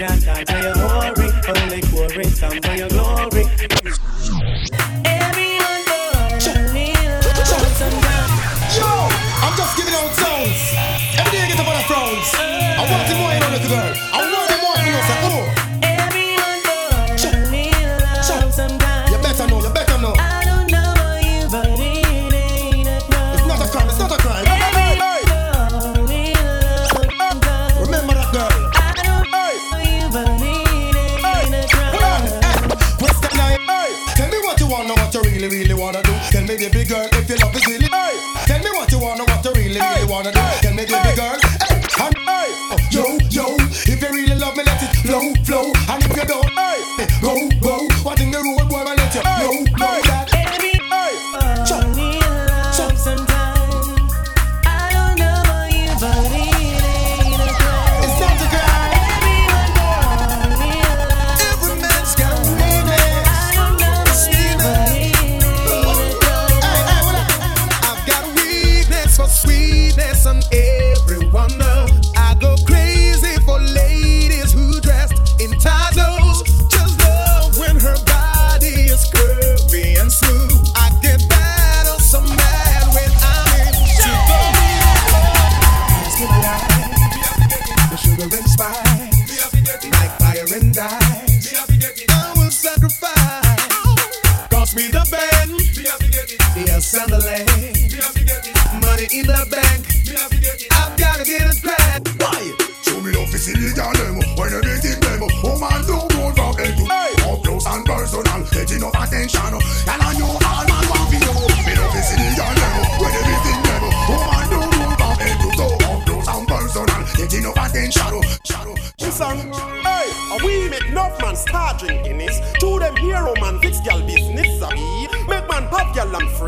So 0.00 0.06
no 0.06 0.12
man 0.12 0.20
can 0.22 0.34
not 0.34 0.46
tell 0.46 0.62
your 0.62 0.76
worry. 0.76 1.30
Only 1.60 1.80
quarry 1.82 2.24
some 2.24 2.60
for 2.62 2.74
your 2.74 2.88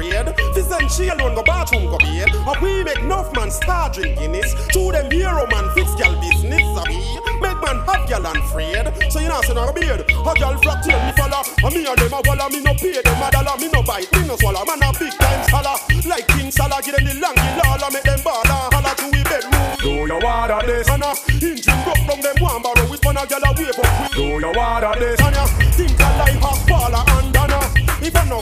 afraid. 0.02 0.54
This 0.54 0.70
and 0.70 0.90
she 0.90 1.08
alone 1.08 1.34
go 1.34 1.42
bathroom 1.42 1.86
go 1.86 1.98
bed. 1.98 2.28
A 2.34 2.52
we 2.62 2.84
make 2.84 2.98
enough 2.98 3.34
man 3.34 3.50
start 3.50 3.94
drinking 3.94 4.32
this. 4.32 4.54
To 4.72 4.92
them 4.92 5.10
hero 5.10 5.46
man 5.46 5.70
fix 5.74 5.94
gal 5.94 6.14
business, 6.20 6.62
sabi. 6.74 6.98
Make 7.40 7.60
man 7.62 7.78
have 7.86 8.08
gal 8.08 8.26
I'm 8.26 8.40
afraid. 8.42 8.86
So 9.10 9.20
you 9.20 9.28
know 9.28 9.40
say 9.42 9.54
no 9.54 9.72
beard. 9.72 10.00
A 10.00 10.32
gal 10.34 10.56
flock 10.58 10.82
till 10.82 10.98
me 10.98 11.12
follow. 11.16 11.42
A 11.42 11.70
me 11.70 11.86
and 11.86 11.98
them 11.98 12.12
a 12.12 12.20
walla 12.26 12.50
me 12.50 12.60
no 12.60 12.74
pay 12.74 13.00
them 13.00 13.22
a 13.22 13.30
dollar. 13.30 13.56
Me 13.58 13.68
no 13.68 13.82
bite, 13.82 14.10
me 14.12 14.26
no 14.26 14.36
swallow. 14.36 14.64
Man 14.64 14.82
a 14.82 14.92
big 14.98 15.12
time 15.18 15.42
scholar. 15.48 15.76
Like 16.06 16.26
King 16.28 16.50
Salah, 16.50 16.82
give 16.82 16.96
them 16.96 17.04
the 17.04 17.14
long 17.20 17.36
lala. 17.36 17.90
Make 17.92 18.02
them 18.02 18.18
baller. 18.20 18.70
Holla 18.74 18.92
to 18.96 19.06
we 19.12 19.22
bedroom. 19.24 19.52
Do 19.78 19.90
you 20.06 20.18
water 20.22 20.66
this? 20.66 20.88
And 20.88 21.02
a 21.02 21.10
engine 21.42 21.80
go 21.84 21.92
from 22.06 22.20
them 22.20 22.36
one 22.40 22.62
barrow 22.62 22.90
with 22.90 23.02
man 23.04 23.16
a 23.16 23.26
gal 23.26 23.44
a 23.44 23.50
wave 23.54 23.78
up. 23.78 24.12
Do 24.12 24.22
you 24.22 24.52
water 24.54 24.94
this? 24.98 25.20
And 25.20 25.36
a 25.36 25.71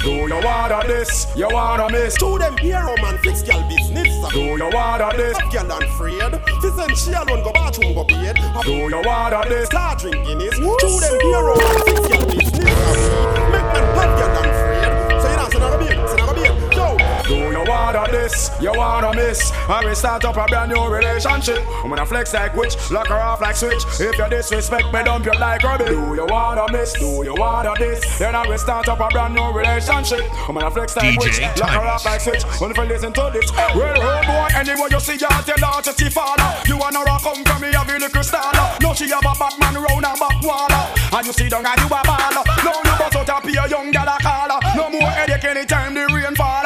do 0.02 0.10
you 0.10 0.40
water 0.42 0.86
this? 0.86 1.26
You 1.36 1.48
wanna 1.50 1.90
miss? 1.90 2.16
To 2.18 2.38
them 2.38 2.56
hero 2.56 2.94
man 3.02 3.18
fix 3.18 3.42
gal 3.42 3.66
business. 3.68 4.08
Do 4.32 4.40
you 4.40 4.58
want 4.58 4.74
water 4.74 5.16
this? 5.16 5.36
Gal 5.52 5.70
and 5.70 5.84
afraid. 5.84 6.32
This 6.62 6.78
and 6.78 6.96
she 6.96 7.12
alone 7.12 7.42
go 7.44 7.52
bathroom 7.52 7.94
go 7.94 8.04
bed. 8.04 8.36
Do 8.64 8.72
you 8.72 9.02
water 9.04 9.48
this? 9.48 9.66
Start 9.66 9.98
drinking 9.98 10.38
this. 10.38 10.56
To 10.58 11.00
them 11.00 11.20
hero 11.20 11.56
man 11.56 11.78
fix 11.84 12.08
gal 12.08 12.26
business. 12.26 13.00
Make 13.52 13.68
man 13.74 13.86
have 13.96 14.18
gal 14.18 14.44
and 14.44 14.69
Do 17.80 17.86
you 17.86 17.92
water 17.94 18.12
this? 18.12 18.50
You 18.60 18.72
wanna 18.74 19.14
miss? 19.14 19.52
I 19.66 19.82
will 19.82 19.94
start 19.94 20.24
up 20.26 20.36
a 20.36 20.44
brand 20.46 20.70
new 20.70 20.84
relationship. 20.86 21.64
I'm 21.82 21.88
gonna 21.88 22.04
flex 22.04 22.34
like 22.34 22.54
witch, 22.54 22.76
lock 22.90 23.08
her 23.08 23.16
off 23.16 23.40
like 23.40 23.56
switch. 23.56 23.82
If 23.98 24.18
you 24.18 24.28
disrespect 24.28 24.92
me, 24.92 25.02
dump 25.02 25.24
you 25.24 25.32
like 25.32 25.62
rubbish. 25.62 25.88
Do 25.88 26.14
you 26.14 26.26
wanna 26.26 26.70
miss? 26.72 26.92
Do 26.92 27.24
you 27.24 27.34
wanna 27.34 27.72
this? 27.78 28.18
Then 28.18 28.34
I 28.34 28.46
will 28.46 28.58
start 28.58 28.88
up 28.88 29.00
a 29.00 29.08
brand 29.08 29.34
new 29.34 29.50
relationship. 29.52 30.20
I'm 30.46 30.56
gonna 30.56 30.70
flex 30.70 30.94
like 30.96 31.14
DJ 31.14 31.24
witch, 31.24 31.40
lock 31.58 31.70
her 31.70 31.80
off 31.80 32.04
like 32.04 32.20
switch. 32.20 32.44
Only 32.60 32.76
you 32.76 32.88
listen 32.88 33.12
to 33.14 33.30
this. 33.32 33.50
Well, 33.52 33.96
oh 33.96 34.20
boy, 34.28 34.48
anywhere 34.60 34.88
you 34.90 35.00
see 35.00 35.16
her, 35.16 35.42
tell 35.42 35.72
her 35.72 35.82
to 35.82 35.92
see 35.94 36.10
father. 36.10 36.68
You 36.68 36.76
wanna 36.76 37.00
rock 37.00 37.22
come 37.22 37.42
from 37.44 37.62
me, 37.62 37.72
have 37.72 37.88
a 37.88 37.98
little 37.98 38.22
star. 38.22 38.52
No, 38.82 38.92
she 38.92 39.08
have 39.08 39.24
a 39.24 39.32
Batman 39.40 39.80
round 39.80 40.04
and 40.04 40.20
back 40.20 40.42
wall. 40.42 40.68
And 41.16 41.26
you 41.26 41.32
see 41.32 41.48
down 41.48 41.64
and 41.64 41.80
you 41.80 41.86
a 41.86 42.00
baller. 42.04 42.44
No, 42.60 42.72
you 42.76 42.94
bust 42.98 43.16
out 43.16 43.44
a 43.44 43.68
young 43.70 43.90
gal 43.90 44.08
a 44.08 44.20
caller. 44.20 44.60
No 44.76 44.90
more 44.90 45.08
headache 45.08 45.44
anytime 45.44 45.94
the 45.94 46.06
rain 46.12 46.36
fall. 46.36 46.60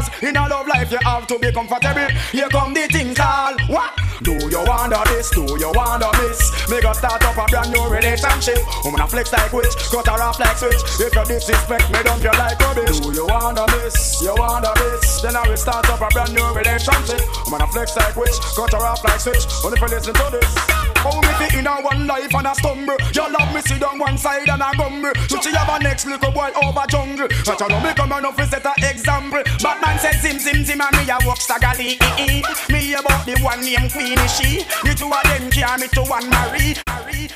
Cause 0.00 0.22
in 0.22 0.36
a 0.36 0.48
love 0.48 0.66
life 0.66 0.90
you 0.90 0.98
have 1.04 1.26
to 1.26 1.38
be 1.38 1.52
comfortable. 1.52 2.08
Here 2.32 2.48
come 2.48 2.72
the 2.72 2.88
thing 2.88 3.14
call. 3.14 3.52
What? 3.68 3.92
Do 4.22 4.32
you 4.32 4.64
wonder 4.64 4.96
this? 5.12 5.28
Do 5.28 5.44
you 5.44 5.70
wonder 5.74 6.08
miss? 6.24 6.40
Me 6.70 6.80
go 6.80 6.92
start 6.94 7.20
up 7.20 7.36
a 7.36 7.44
brand 7.50 7.68
new 7.68 7.84
relationship. 7.84 8.64
I'm 8.84 8.96
flex 9.08 9.32
like 9.32 9.52
witch, 9.52 9.76
cut 9.92 10.08
her 10.08 10.22
off 10.22 10.40
like 10.40 10.56
switch. 10.56 10.80
If 11.04 11.14
you 11.14 11.24
disrespect 11.24 11.92
me, 11.92 12.02
dump 12.02 12.24
you 12.24 12.32
like 12.32 12.58
rubbish. 12.60 13.00
Do 13.00 13.12
you 13.12 13.26
wonder 13.26 13.66
miss? 13.76 14.22
You 14.22 14.34
wonder 14.38 14.72
this? 14.76 15.20
Then 15.20 15.36
I 15.36 15.46
will 15.46 15.56
start 15.58 15.90
up 15.90 16.00
a 16.00 16.08
brand 16.08 16.32
new 16.32 16.48
relationship. 16.48 17.20
I'm 17.52 17.68
flex 17.68 17.94
like 17.96 18.16
witch, 18.16 18.40
cut 18.56 18.72
her 18.72 18.80
off 18.80 19.04
like 19.04 19.20
switch. 19.20 19.44
Only 19.64 19.76
if 19.76 19.82
you 19.82 19.96
listen 19.96 20.14
to 20.14 20.28
this. 20.32 20.79
How 21.00 21.20
me 21.20 21.32
fit 21.40 21.54
in 21.54 21.66
a 21.66 21.80
one 21.80 22.06
life 22.06 22.34
and 22.34 22.46
a 22.46 22.54
stumble. 22.54 22.96
You 23.14 23.24
love 23.32 23.54
me 23.54 23.60
sit 23.62 23.80
down 23.80 23.98
one 23.98 24.18
side 24.18 24.48
and 24.48 24.60
a 24.60 24.70
gumble. 24.76 25.12
So 25.28 25.40
she 25.40 25.50
have 25.56 25.68
a 25.68 25.82
next 25.82 26.06
little 26.06 26.30
boy 26.30 26.50
over 26.62 26.84
jungle. 26.88 27.28
But 27.44 27.60
you 27.60 27.68
know 27.68 27.80
me 27.80 27.92
come 27.94 28.12
enough 28.12 28.36
to 28.36 28.46
set 28.46 28.66
a 28.66 28.74
example. 28.84 29.42
Batman 29.62 29.98
said 29.98 30.20
zim 30.20 30.38
zim 30.38 30.64
zim 30.64 30.80
and 30.80 30.96
me 30.96 31.08
a 31.08 31.18
walk 31.24 31.40
staggerly. 31.40 31.96
Me 32.68 32.92
about 32.92 33.24
the 33.24 33.40
one 33.40 33.64
name 33.64 33.88
Queenie 33.88 34.28
she. 34.28 34.60
The 34.84 34.92
two 34.92 35.08
of 35.08 35.22
them 35.24 35.50
carry 35.50 35.80
me 35.80 35.88
to 35.88 36.02
one 36.04 36.28
Marie. 36.28 36.76
Marie. 36.84 37.30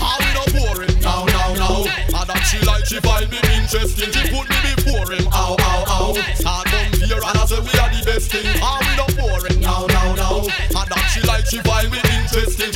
How 0.00 0.16
we 0.18 0.28
no 0.32 0.44
boring? 0.56 0.98
Now, 1.00 1.24
now, 1.26 1.52
now. 1.54 1.84
That 2.22 2.38
she 2.46 2.58
like 2.64 2.86
she 2.86 3.00
find 3.00 3.28
me 3.28 3.36
interesting. 3.52 4.12
She 4.14 4.30
put 4.30 4.48
me 4.48 4.58
before 4.76 5.10
him. 5.12 5.26
Ow, 5.34 5.56
ow, 5.58 5.84
ow. 5.88 6.14
Start 6.34 6.68
from 6.68 6.92
here 7.02 7.20
and 7.20 7.36
I 7.36 7.44
say 7.44 7.60
we 7.60 7.74
are 7.82 7.90
the 7.90 8.02
best 8.06 8.30
thing. 8.30 8.46
How 8.62 8.80
we 8.80 8.96
no 8.96 9.06
boring? 9.18 9.60
Now, 9.60 9.84
now, 9.86 10.14
now. 10.14 10.46
That 10.72 11.10
she 11.14 11.20
like 11.22 11.46
she 11.46 11.58
find 11.60 11.90
me 11.90 11.98
interesting. 12.34 12.71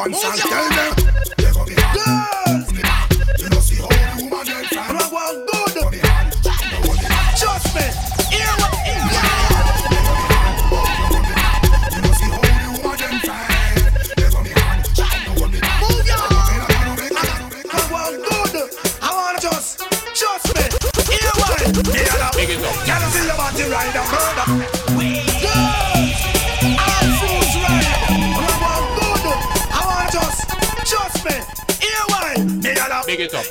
One 0.00 0.14
song. 0.14 0.49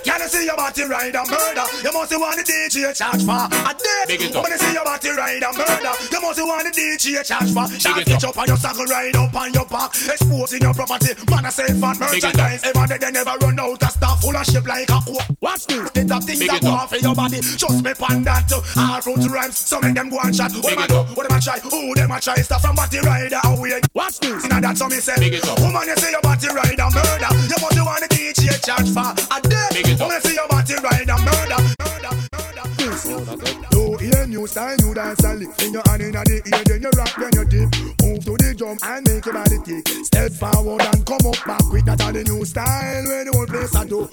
Can 0.04 0.22
I 0.22 0.28
see 0.28 0.46
your 0.46 0.56
body 0.56 0.84
ride 0.84 1.16
and 1.16 1.30
murder? 1.30 1.66
You 1.84 1.92
must 1.94 2.12
want 2.16 2.38
the 2.38 2.44
DJ 2.44 2.96
charge 2.96 3.24
for 3.24 3.46
a 3.50 3.72
day. 3.76 4.18
When 4.34 4.52
I 4.54 4.58
see 4.58 4.74
your 4.74 4.84
body 4.86 5.10
ride 5.12 5.44
and 5.44 5.58
murder, 5.58 5.94
you 6.12 6.22
must 6.22 6.40
want 6.40 6.64
the 6.66 6.72
DJ 6.74 7.24
charge 7.26 7.52
for. 7.54 7.68
Shot 7.80 8.00
it 8.02 8.24
up. 8.24 8.38
on 8.38 8.48
your 8.48 8.58
saddle, 8.58 8.86
ride 8.86 9.16
up 9.16 9.36
on 9.36 9.54
your 9.54 9.66
back, 9.66 9.92
exposing 9.96 10.62
your 10.62 10.74
property. 10.74 11.14
Man, 11.30 11.46
I 11.46 11.50
say 11.50 11.68
fat 11.80 12.00
Big 12.00 12.24
it 12.24 12.26
up. 12.26 12.34
merchandise. 12.36 12.64
Ever 12.64 12.88
they, 12.88 12.98
they 12.98 13.12
never 13.12 13.36
run 13.42 13.60
out 13.60 13.84
of 13.84 13.92
stuff 13.92 14.22
full 14.22 14.36
of 14.36 14.46
shape 14.46 14.68
like 14.68 14.90
a 14.90 15.00
coke. 15.04 15.24
Watch 15.42 15.66
this, 15.68 15.90
the 15.92 16.06
top 16.06 16.24
things 16.24 16.40
that 16.48 16.62
go 16.62 16.70
off 16.72 16.94
in 16.94 17.02
your 17.02 17.16
body. 17.16 17.40
Just 17.42 17.84
me 17.84 17.94
pan 17.94 18.24
that. 18.24 18.52
All 18.78 19.02
fruit 19.02 19.26
rhymes, 19.30 19.58
some 19.58 19.84
of 19.84 19.94
them 19.94 20.10
go 20.10 20.20
and 20.24 20.36
shot. 20.36 20.52
What 20.54 20.76
Big 20.76 20.80
them 20.80 20.80
a 20.80 20.86
it 20.86 20.90
do? 20.90 21.16
What 21.16 21.28
them 21.28 21.38
a 21.38 21.42
try? 21.42 21.60
Who 21.60 21.96
them 21.96 22.12
a 22.12 22.20
try? 22.20 22.36
Stuff 22.42 22.62
from 22.62 22.76
body 22.76 23.00
rider 23.00 23.42
away. 23.46 23.82
Watch 23.94 24.20
this, 24.20 24.46
now 24.48 24.60
that's 24.60 24.82
how 24.82 24.88
me 24.88 24.98
say. 24.98 25.16
Big 25.20 25.34
it 25.34 25.48
up. 25.48 25.60
Woman, 25.60 25.88
you 25.88 25.96
say 25.98 26.12
your 26.12 26.22
body 26.22 26.48
rider 26.48 26.88
murder. 26.94 27.32
You 27.52 27.58
must 27.62 27.78
want 27.80 28.02
the 28.04 28.10
DJ 28.12 28.58
charge 28.64 28.90
for 28.92 29.12
a 29.12 29.38
day. 29.48 29.89
It 29.90 30.02
up. 30.02 30.12
You 30.12 30.22
say 30.22 30.36
your 30.36 30.48
body 30.48 30.76
rider 30.76 31.18
murder, 31.26 31.62
murder, 31.82 32.14
murder. 32.38 33.70
You 33.74 33.98
hear 33.98 34.28
new 34.28 34.46
style, 34.46 34.78
new 34.78 34.94
dance 34.94 35.24
and 35.24 35.40
lick 35.40 35.50
in 35.64 35.74
your 35.74 35.84
hand 35.88 36.02
in 36.04 36.12
the 36.12 36.42
ear, 36.46 36.64
then 36.66 36.82
you 36.82 36.92
rock, 36.94 37.14
then 37.18 37.34
you 37.34 37.46
dip. 37.46 37.70
Move 38.06 38.24
to 38.26 38.38
the 38.38 38.54
drum 38.56 38.78
and 38.84 39.08
make 39.08 39.26
your 39.26 39.34
body 39.34 39.58
kick. 39.66 39.88
Step 40.06 40.32
forward 40.34 40.82
and 40.82 41.06
come 41.06 41.26
up 41.26 41.42
back 41.46 41.64
quick. 41.66 41.86
That 41.86 42.02
are 42.02 42.14
the 42.14 42.24
new 42.24 42.46
style 42.46 43.04
where 43.06 43.26
the 43.26 43.32
whole 43.34 43.48
place 43.48 43.76
I 43.76 43.86
do. 43.86 44.10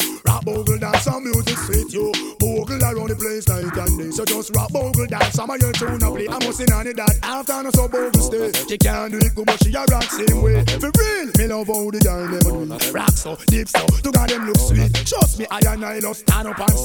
Bogle 0.47 0.79
dance, 0.79 1.03
some 1.03 1.25
music 1.25 1.59
sweet 1.59 1.93
you. 1.93 2.13
Bogle 2.39 2.79
around 2.79 3.11
the 3.11 3.17
place 3.19 3.51
night 3.51 3.67
and 3.67 3.99
day. 3.99 4.11
So 4.15 4.25
just 4.25 4.55
rock 4.55 4.71
bogle 4.71 5.07
dance, 5.11 5.35
some 5.35 5.51
of 5.51 5.59
your 5.59 5.73
tune 5.73 5.99
a 5.99 6.07
play. 6.07 6.31
I'm 6.31 6.39
missing 6.47 6.71
on 6.71 6.87
it 6.87 6.95
that 7.03 7.19
after 7.27 7.67
no 7.67 7.71
so 7.75 7.89
bogle 7.91 8.23
stay. 8.23 8.55
She 8.71 8.79
can't 8.79 9.11
do 9.11 9.19
it 9.19 9.35
she 9.67 9.75
a 9.75 9.83
rock 9.91 10.07
same 10.07 10.39
way. 10.47 10.63
For 10.79 10.95
real, 10.95 11.27
me 11.35 11.51
love 11.51 11.67
how 11.67 11.91
the 11.91 11.99
girl 11.99 12.31
never 12.31 12.55
do. 12.63 12.95
Rock 12.95 13.11
so, 13.11 13.35
deep 13.51 13.67
so, 13.67 13.83
to 14.07 14.11
God 14.15 14.31
them 14.31 14.47
look 14.47 14.63
sweet. 14.63 14.95
Trust 15.03 15.43
me, 15.43 15.47
I 15.51 15.59
and 15.67 15.85
I 15.85 15.99
love 15.99 16.17
stand 16.17 16.49
up 16.49 16.59
and. 16.59 16.77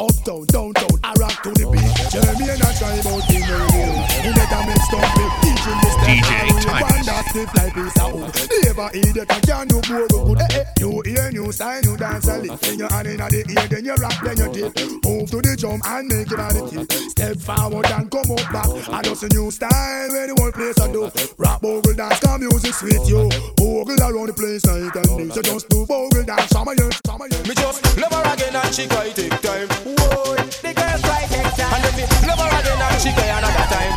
Uptown, 0.00 0.44
downtown, 0.46 0.96
I 1.04 1.12
rock 1.20 1.42
to 1.42 1.50
the 1.52 1.66
beat. 1.68 1.92
Jeremy 2.10 2.48
and 2.48 2.62
I 2.62 2.72
try 2.74 2.94
about 2.96 3.24
him 3.28 3.42
radio. 3.44 3.90
He 4.24 4.30
let 4.32 4.52
a 4.52 4.60
mix 4.66 4.88
up 4.96 5.10
me. 5.16 5.24
DJ 5.44 5.66
Mr. 5.80 6.04
DJ 6.08 6.24
Harold, 6.24 6.62
Timeless. 6.62 7.26
Stiff 7.30 7.54
like 7.54 7.74
piece 7.74 7.98
of 8.00 8.12
wood. 8.14 8.30
Never 8.64 8.88
idiot, 8.94 9.30
I 9.30 9.40
can't 9.40 9.68
do 9.68 9.80
bogle 9.84 10.34
good. 10.34 10.40
Eh, 10.40 10.58
eh. 10.58 10.64
You 10.80 11.02
hear 11.04 11.30
new 11.30 11.52
dance 11.52 12.28
and 12.28 12.42
lick. 12.42 12.60
Then 12.60 12.78
you 12.78 12.88
hand 12.88 13.08
in 13.08 13.16
the 13.18 13.44
ear, 13.46 13.68
then 13.68 13.84
you 13.84 13.94
rock, 13.94 14.18
then 14.24 14.36
you 14.38 14.48
dip. 14.50 14.72
Move 15.04 15.30
to 15.30 15.38
the 15.44 15.56
drum 15.58 15.80
and 15.84 16.08
make 16.08 16.26
it 16.26 16.30
your 16.30 16.38
body 16.38 16.60
tip. 16.70 16.90
Step 17.10 17.36
forward 17.38 17.86
and 17.86 18.10
come 18.10 18.30
up 18.32 18.46
back. 18.50 18.70
I 18.88 19.02
just 19.02 19.22
a 19.22 19.28
new 19.28 19.50
style 19.50 20.08
where 20.10 20.26
the 20.26 20.34
whole 20.34 20.52
place 20.52 20.78
I 20.80 20.90
do. 20.90 21.10
Rock 21.38 21.60
bogle 21.60 21.94
dance, 21.94 22.18
come 22.20 22.40
music 22.40 22.74
sweet 22.74 23.04
you. 23.06 23.28
Bogle 23.56 24.00
around 24.00 24.28
the 24.28 24.34
place 24.34 24.64
night 24.64 24.96
and 24.96 25.10
day. 25.18 25.28
So 25.34 25.42
just 25.42 25.68
do 25.68 25.86
bogle 25.86 26.24
dance, 26.24 26.48
summer 26.50 26.74
year, 26.74 26.90
summer 27.04 27.28
year. 27.28 27.42
Me 27.44 27.54
just 27.54 27.84
love 27.98 28.12
her 28.12 28.29
again 28.32 28.54
and 28.54 28.74
she 28.74 28.86
cry 28.86 29.10
take 29.10 29.40
time. 29.42 29.68
Whoa, 29.84 30.36
the 30.62 30.72
girl 30.74 30.98
cry 31.02 31.26
take 31.26 31.50
time. 31.58 31.72
And 31.74 31.84
then 31.84 31.94
me 31.98 32.04
love 32.26 32.38
her 32.38 32.50
again 32.60 32.80
and 32.80 33.00
she 33.02 33.10
cry 33.12 33.30
another 33.34 33.66
time. 33.74 33.94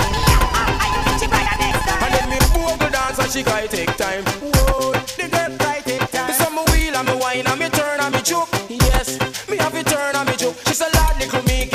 And 2.03 2.13
then 2.13 2.29
me 2.29 2.39
bogle 2.53 2.89
dance 2.89 3.19
and 3.19 3.31
she 3.31 3.43
cry 3.43 3.67
take 3.67 3.95
time. 3.97 4.23
Whoa, 4.41 4.93
the 5.17 5.27
girl 5.29 5.57
cry 5.57 5.81
take 5.85 6.09
time. 6.11 6.33
So 6.33 6.49
me 6.49 6.63
wheel 6.71 6.95
and 6.95 7.07
me 7.07 7.15
wine 7.15 7.47
and 7.47 7.59
me 7.59 7.69
turn 7.69 7.99
and 7.99 8.13
me 8.13 8.21
choke. 8.21 8.49
Yes, 8.69 9.19
me 9.49 9.57
have 9.57 9.73
to 9.73 9.83
turn 9.83 10.15
and 10.15 10.29
me 10.29 10.35
choke. 10.35 10.57
She 10.67 10.73
say, 10.73 10.89
Lord, 10.95 11.17
little 11.19 11.43
me, 11.43 11.69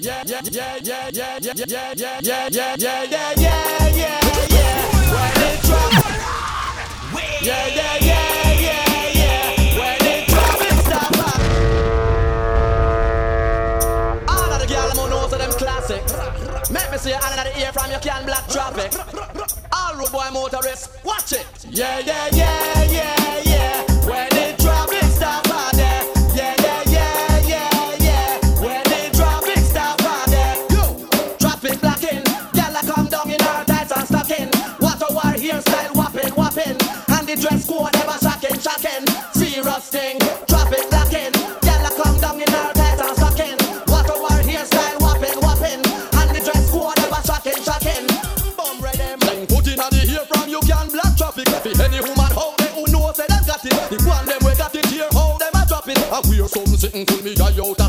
yeah, 0.00 0.22
yeah, 0.26 0.40
yeah, 0.50 0.78
yeah, 0.82 1.10
yeah, 1.12 1.38
yeah, 1.40 1.92
yeah, 1.96 2.20
yeah, 2.20 2.48
yeah, 2.50 2.76
yeah, 2.76 3.04
yeah, 3.04 3.32
yeah, 3.36 4.20
yeah. 4.48 4.76
When 5.12 5.42
it 5.42 5.62
drop. 5.62 5.92
Yeah, 7.42 7.66
yeah, 7.66 7.96
yeah, 8.00 8.52
yeah, 8.60 8.84
yeah. 9.20 9.78
When 9.78 10.06
it 10.06 10.28
drop, 10.28 10.60
it 10.60 10.76
stop. 10.84 11.12
All 14.28 14.50
of 14.52 14.58
the 14.60 14.66
girl 14.66 14.90
I'm 14.90 15.10
know 15.10 15.28
to 15.28 15.36
them 15.36 15.52
classic. 15.52 16.02
Make 16.70 16.90
me 16.90 16.98
see 16.98 17.10
you 17.10 17.16
under 17.16 17.44
the 17.48 17.58
ear 17.60 17.72
from 17.72 17.90
your 17.90 18.00
can 18.00 18.24
black 18.26 18.48
traffic. 18.48 18.92
All 19.72 19.96
road 19.96 20.12
boy 20.12 20.30
motorists, 20.32 20.88
watch 21.04 21.32
it. 21.32 21.46
Yeah, 21.70 22.00
yeah, 22.00 22.28
yeah, 22.32 22.82
yeah, 22.84 23.45
disgusting. 39.76 40.18
Traffic 40.48 40.90
come 41.96 42.18
down 42.20 42.40
in 42.40 42.54
our 42.54 42.72
tight 42.72 43.00
and 43.00 43.16
sucking. 43.16 43.58
Hairstyle 44.48 45.00
whopping, 45.00 45.38
whopping. 45.40 45.80
And 46.16 46.30
the 46.32 46.40
dress 46.44 46.70
shocking, 47.24 47.62
shocking. 47.62 48.06
Hair 50.08 50.24
from 50.32 50.48
you 50.48 50.60
can 50.60 50.88
traffic. 51.16 51.48
Any 51.80 52.00
they 52.58 52.72
who 52.72 52.86
got 53.46 53.64
it. 53.64 53.72
The 53.90 53.96
one 54.08 54.26
them 54.26 54.40
we 54.44 54.54
got 54.56 54.74
here 54.88 55.08
how 55.12 55.36
them 55.38 55.52
a 55.54 55.66
drop 55.66 55.88
it. 55.88 55.98
I 56.10 56.20
wear 56.28 56.48
sitting 56.76 57.04
me 57.24 57.34
out 57.60 57.85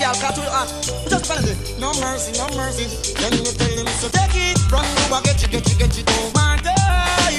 girl, 0.00 0.14
cut 0.16 0.34
to 0.34 0.40
your 0.40 0.50
heart. 0.50 0.68
Just 1.12 1.26
fancy. 1.28 1.52
No 1.78 1.92
mercy, 2.00 2.32
no 2.40 2.48
mercy. 2.56 2.88
Then 3.20 3.32
you 3.36 3.52
tell 3.52 3.68
him 3.68 3.86
so 4.00 4.08
take 4.08 4.34
it 4.34 4.58
from 4.72 4.84
you 4.84 5.14
and 5.14 5.24
get 5.24 5.42
you, 5.44 5.48
get 5.52 5.68
you, 5.68 5.76
get 5.76 5.92
you. 5.96 6.04
Oh 6.08 6.32
my 6.34 6.56
God. 6.64 7.36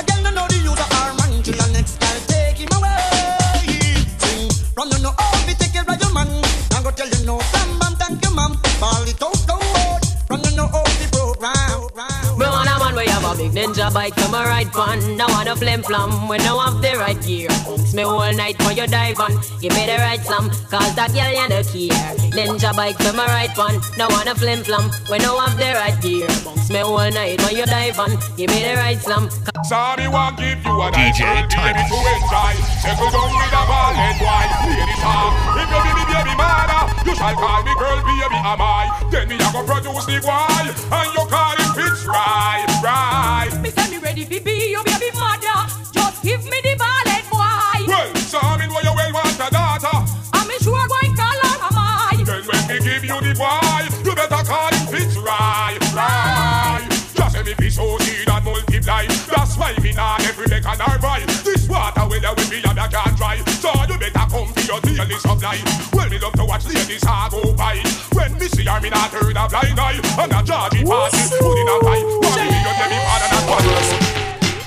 A 0.00 0.02
girl 0.02 0.20
don't 0.24 0.34
know 0.34 0.46
the 0.48 0.58
use 0.64 0.80
of 0.80 0.88
her 0.88 1.12
man 1.20 1.42
till 1.44 1.54
the 1.54 1.68
next 1.76 2.00
girl 2.00 2.18
take 2.26 2.56
him 2.56 2.72
away. 2.72 4.00
Sing 4.16 4.48
from 4.72 4.88
you 4.96 4.98
know 5.04 5.12
oh, 5.12 5.20
how 5.20 5.44
to 5.44 5.52
take 5.60 5.72
care 5.76 5.84
of 5.84 6.00
your 6.00 6.12
man. 6.16 6.28
I'm 6.72 6.82
gonna 6.82 6.96
tell 6.96 7.08
you 7.12 7.22
no, 7.28 7.36
bam 7.52 7.78
bam, 7.78 7.92
thank 8.00 8.24
you 8.24 8.32
mom. 8.32 8.56
Ball 8.80 9.04
it 9.04 9.20
out, 9.20 9.36
go 9.44 9.60
out. 9.60 10.02
From 10.26 10.40
you 10.48 10.56
know 10.56 10.66
how 10.72 10.82
the 10.82 11.06
program. 11.12 11.92
Me 12.40 12.46
want 12.48 12.68
a 12.72 12.74
man 12.80 12.96
we 12.96 13.04
have 13.12 13.28
a 13.28 13.36
big 13.36 13.52
ninja 13.52 13.92
bike 13.92 14.16
to 14.16 14.26
my 14.32 14.44
ride 14.44 14.72
fun. 14.72 14.98
I 15.20 15.26
want 15.28 15.48
a 15.48 15.56
flim 15.56 15.82
flam 15.82 16.28
when 16.28 16.40
I 16.40 16.56
have 16.64 16.80
the 16.80 16.96
right 16.96 17.20
gear. 17.20 17.52
Books 17.92 18.08
me 18.08 18.08
all 18.08 18.32
night 18.32 18.56
for 18.62 18.72
you 18.72 18.86
dive 18.86 19.20
on. 19.20 19.36
Give 19.60 19.68
me 19.76 19.84
the 19.84 20.00
right 20.00 20.20
slam, 20.24 20.48
cause 20.72 20.94
that 20.96 21.12
girl 21.12 21.28
you 21.28 21.44
no 21.44 21.60
care. 21.60 21.92
Ninja 22.32 22.72
bike 22.72 22.96
to 23.04 23.12
my 23.12 23.28
ride 23.28 23.52
fun. 23.52 23.84
Now 24.00 24.08
want 24.08 24.32
a 24.32 24.34
flim 24.34 24.64
flam 24.64 24.88
when 25.12 25.20
I 25.20 25.28
have 25.44 25.60
the 25.60 25.76
right 25.76 26.00
gear. 26.00 26.24
Books 26.40 26.72
me 26.72 26.80
all 26.80 27.04
night 27.12 27.36
when 27.44 27.52
you 27.52 27.68
dive 27.68 28.00
on. 28.00 28.16
Give 28.40 28.48
me 28.48 28.64
the 28.64 28.80
right 28.80 28.96
slam. 28.96 29.28
Sorry, 29.68 30.08
want 30.08 30.40
give 30.40 30.64
you 30.64 30.72
a 30.72 30.88
nice 30.88 31.12
DJ 31.12 31.20
one, 31.20 31.44
baby, 31.44 31.52
Timeless. 31.52 31.92
to 31.92 31.98
enjoy. 32.00 32.54
Settle 32.80 33.10
down 33.12 33.28
with 33.28 33.60
a 33.60 33.62
ball 33.68 33.92
head 33.92 34.16
wide, 34.24 34.52
lady 34.72 34.96
talk. 35.04 35.32
If 35.60 35.68
you 35.68 35.80
be 35.84 35.90
me 35.92 36.04
baby 36.08 36.32
mother, 36.40 36.82
you 37.04 37.12
shall 37.12 37.36
call 37.36 37.60
me 37.60 37.72
girl, 37.76 38.00
baby, 38.08 38.38
am 38.40 38.62
I? 38.64 38.88
Then 39.12 39.28
me 39.28 39.36
a 39.36 39.48
go 39.52 39.60
produce 39.68 40.08
the 40.08 40.16
boy, 40.24 40.64
and 40.64 41.08
you 41.12 41.24
call 41.28 41.56
him 41.60 41.70
Fitz 41.76 42.08
right, 42.08 42.64
right. 42.80 43.52
Me 43.60 43.68
say 43.68 43.84
me 43.92 43.98
ready 44.00 44.24
fi 44.24 44.40
be 44.40 44.72
your 44.72 44.80
baby 44.80 45.12
mother. 45.12 45.68
Just 45.92 46.24
give 46.24 46.40
me 46.48 46.56
the 46.64 46.72
ballet 46.80 46.91
and 58.88 58.92
multiply. 58.92 59.06
That's 59.06 59.56
why 59.56 59.74
me 59.82 59.92
not 59.92 60.24
every 60.26 60.46
make 60.48 60.66
an 60.66 60.78
right. 61.02 61.26
This 61.44 61.68
water 61.68 62.06
will 62.08 62.34
with 62.36 62.50
me 62.50 62.62
and 62.64 62.78
I 62.78 62.88
can't 62.88 63.16
dry. 63.16 63.38
So 63.60 63.70
you 63.88 63.98
better 63.98 64.26
come 64.30 64.52
to 64.52 64.62
your 64.66 64.80
daily 64.80 65.18
supply. 65.18 65.58
Well, 65.92 66.08
me 66.08 66.18
love 66.18 66.32
to 66.34 66.44
watch 66.44 66.66
ladies 66.66 67.04
hard 67.04 67.32
go 67.32 67.52
by. 67.54 67.78
When 68.14 68.32
me 68.38 68.46
see 68.48 68.64
her, 68.64 68.80
me 68.80 68.90
not 68.90 69.10
turn 69.10 69.36
a 69.36 69.48
blind 69.48 69.78
eye. 69.78 70.00
And 70.18 70.32
a 70.32 70.40
Georgie 70.42 70.84
party, 70.84 71.22
put 71.38 71.58
in 71.58 71.68
a 71.68 71.76
tie. 71.80 72.02
One 72.02 72.34
million, 72.34 72.62
let 72.64 72.90
me 72.90 72.98
father 73.06 73.28
that 73.30 73.44
one. 73.48 73.66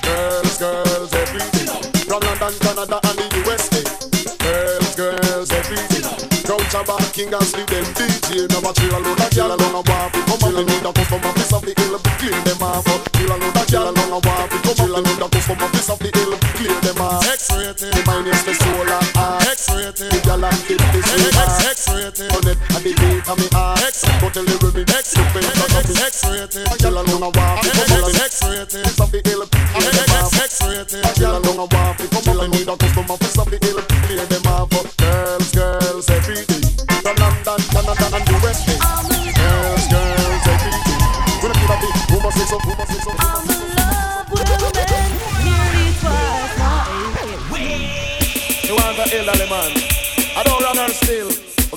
Girls, 0.02 0.58
girls, 0.58 1.12
everything. 1.14 1.68
From 2.06 2.20
London, 2.22 2.54
Canada, 2.60 2.98
and 3.02 3.18
the 3.18 3.26
USA. 3.44 3.82
Girls, 4.38 4.94
girls, 4.94 5.50
everything. 5.50 6.06
Crouch 6.46 6.74
about 6.74 7.02
King 7.12 7.34
and 7.34 7.42
sleep 7.42 7.66
them 7.66 7.84
DJ. 7.98 8.48
Now 8.48 8.60
watch 8.60 8.80
you 8.80 8.90
alone, 8.90 9.16
that 9.18 9.34
girl 9.34 9.50
alone 9.50 9.74
a 9.74 9.82
walk. 9.82 10.12
Come 10.12 10.54
on, 10.54 10.66
need 10.66 10.86
a 10.86 10.92
customer, 10.92 11.32
piece 11.34 11.52
of 11.52 11.62
the 11.62 11.74
hill, 11.74 11.98
clean 12.18 12.44
them 12.44 12.62
off. 12.62 13.15
Chill 14.16 14.32
alone, 14.32 14.48
that 14.48 14.72
girl 14.72 14.72
alone 14.72 14.72
a 14.72 14.72
walk. 14.72 14.76
Come 14.76 14.96
on, 14.96 15.02
need 15.02 15.60
a 15.60 15.68
piece 15.68 15.90
of 15.90 15.98
the 15.98 16.08
hill, 16.08 16.32
clean 16.56 16.80
them 16.80 17.00
off. 17.00 17.26
X-rated, 17.26 18.06
my 18.06 18.24
name's 18.24 18.44
the 18.44 18.54
solar 18.54 19.00
art. 19.16 19.44
X-rated, 19.44 20.08
the 20.08 20.18
girl 20.24 20.44
and 20.44 20.56
keep 20.64 20.80
this 20.94 21.04
X, 21.36 21.52
X-rated, 21.66 22.32
on 22.32 22.46
it, 22.48 22.58
and 22.72 22.84
the 22.84 22.92
beat 22.96 23.28
of 23.28 23.36
me 23.36 23.48
heart. 23.52 23.82
X, 23.82 24.04
go 24.20 24.28
tell 24.30 24.44
the 24.44 24.56
rhythm, 24.62 24.86
X, 24.88 25.12
the 25.12 25.22
pain 25.36 25.44
of 25.44 25.68
me. 25.68 25.94
X-rated, 26.00 26.64
girl 26.80 26.96
alone 26.96 27.22
a 27.22 27.30
walk. 27.34 27.60
Come 27.60 28.04
on, 28.04 28.16
X-rated, 28.16 28.88
piece 28.88 29.00
of 29.00 29.10
the 29.12 29.20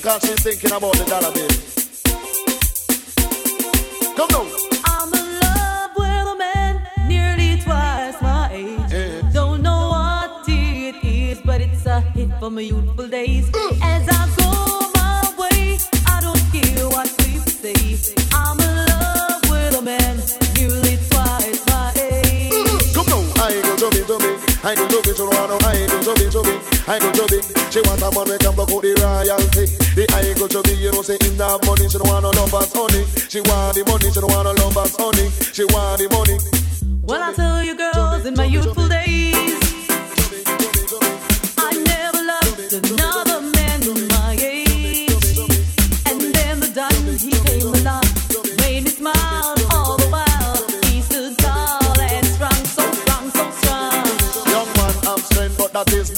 because 0.10 0.28
she's 0.28 0.42
thinking 0.42 0.72
about 0.72 0.94
the 0.94 1.06
dollar 1.06 1.32
bill. 1.32 1.48
Come 4.16 4.30
now. 4.32 4.46
I'm 4.86 5.14
in 5.14 5.40
love 5.40 5.92
with 5.96 6.34
a 6.34 6.36
man 6.36 6.82
nearly 7.08 7.62
twice 7.62 8.20
my 8.20 8.50
age. 8.52 9.34
Don't 9.34 9.62
know 9.62 9.90
what 9.90 10.50
it 10.50 10.96
is, 11.04 11.40
but 11.42 11.62
it's 11.62 11.86
a 11.86 12.02
hit 12.02 12.30
for 12.40 12.50
my 12.50 12.62
youthful 12.62 13.08
days. 13.08 13.52
Mm. 13.52 13.80
As 13.84 14.08
I 14.10 14.26
go 14.40 14.90
my 14.96 15.32
way, 15.38 15.78
I 16.08 16.22
don't 16.22 16.42
care 16.52 16.90
what 16.90 17.08
people 17.20 17.46
say. 17.46 18.16
I'm 18.34 18.69
I 24.70 24.76
go 24.76 24.88
jumping, 24.88 25.16
so 25.16 25.26
I 25.26 25.48
know 25.48 25.58
I 25.66 25.88
go 25.90 25.98
jumping, 26.04 26.30
jumping. 26.30 26.62
I 26.86 27.00
go 27.00 27.12
jumping. 27.12 27.42
She 27.74 27.82
want 27.90 28.06
a 28.06 28.14
man 28.14 28.30
we 28.30 28.38
can 28.38 28.54
block 28.54 28.70
out 28.70 28.86
the 28.86 28.94
royalty. 29.02 29.66
The 29.98 30.06
I 30.14 30.38
go 30.38 30.48
jumping, 30.48 30.78
you 30.78 30.92
know 30.92 31.02
say 31.02 31.18
in 31.26 31.38
that 31.42 31.66
money. 31.66 31.90
She 31.90 31.98
don't 31.98 32.06
want 32.06 32.22
no 32.22 32.30
love 32.38 32.54
as 32.54 32.70
honey. 32.70 33.02
She 33.34 33.42
want 33.42 33.74
the 33.74 33.82
money, 33.90 34.14
she 34.14 34.22
don't 34.22 34.30
want 34.30 34.46
no 34.46 34.54
love 34.62 34.78
as 34.78 34.94
honey. 34.94 35.26
She 35.58 35.66
want 35.74 35.98
the 35.98 36.06
money. 36.14 36.38
Well, 37.02 37.18
I 37.18 37.34
tell 37.34 37.64
you, 37.66 37.74
girls, 37.74 38.28
in 38.28 38.36
my 38.36 38.46
youthful 38.46 38.88
days, 38.88 39.58
I 41.58 41.74
never 41.74 42.22
loved 42.22 42.70
another 42.70 43.09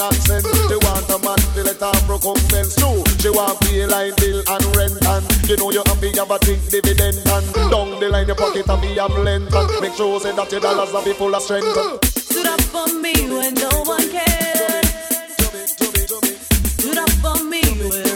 nonsense. 0.02 0.46
Mm. 0.50 0.68
She 0.70 0.78
want 0.82 1.10
a 1.14 1.18
man 1.22 1.42
to 1.54 1.62
let 1.62 1.80
her 1.86 1.94
broke 2.08 2.26
up 2.26 2.40
fence 2.50 2.74
too. 2.76 2.98
She 3.22 3.30
want 3.30 3.60
pay 3.62 3.86
line 3.86 4.14
bill 4.18 4.42
and 4.50 4.66
rent 4.76 4.98
and 5.14 5.24
you 5.46 5.58
know 5.58 5.70
you 5.70 5.84
to 5.86 6.08
have 6.18 6.32
a 6.32 6.38
think 6.40 6.62
dividend 6.70 7.18
and 7.22 7.46
mm. 7.54 7.70
down 7.70 8.00
the 8.00 8.10
line 8.10 8.28
your 8.28 8.36
pocket 8.36 8.66
be 8.82 8.98
have 8.98 9.12
mm. 9.14 9.24
length 9.24 9.54
and 9.54 9.70
make 9.82 9.94
sure 9.94 10.20
say 10.20 10.34
that 10.36 10.52
your 10.52 10.62
dollars 10.62 10.92
have 10.92 11.06
be 11.06 11.14
full 11.14 11.36
of 11.36 11.42
strength. 11.44 11.70
Stood 12.18 12.48
up 12.48 12.62
for 12.74 12.88
me 13.04 13.14
when 13.30 13.54
no 13.54 13.70
one 13.86 14.08
cared. 14.10 14.86
Stood 16.82 16.98
up 16.98 17.12
for 17.22 17.38
me 17.44 17.62
where 17.86 18.11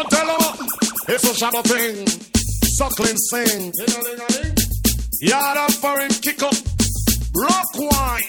To 0.00 0.06
tell 0.08 0.30
'em, 0.30 0.66
it's 1.08 1.24
a 1.24 1.34
shadow 1.34 1.60
thing. 1.60 2.08
Suckling 2.78 3.18
sing. 3.18 3.70
Yard 5.20 5.58
up 5.58 5.72
for 5.72 6.00
him, 6.00 6.10
kick 6.24 6.42
up. 6.42 6.54
Rock 7.36 7.68
wine. 7.76 8.22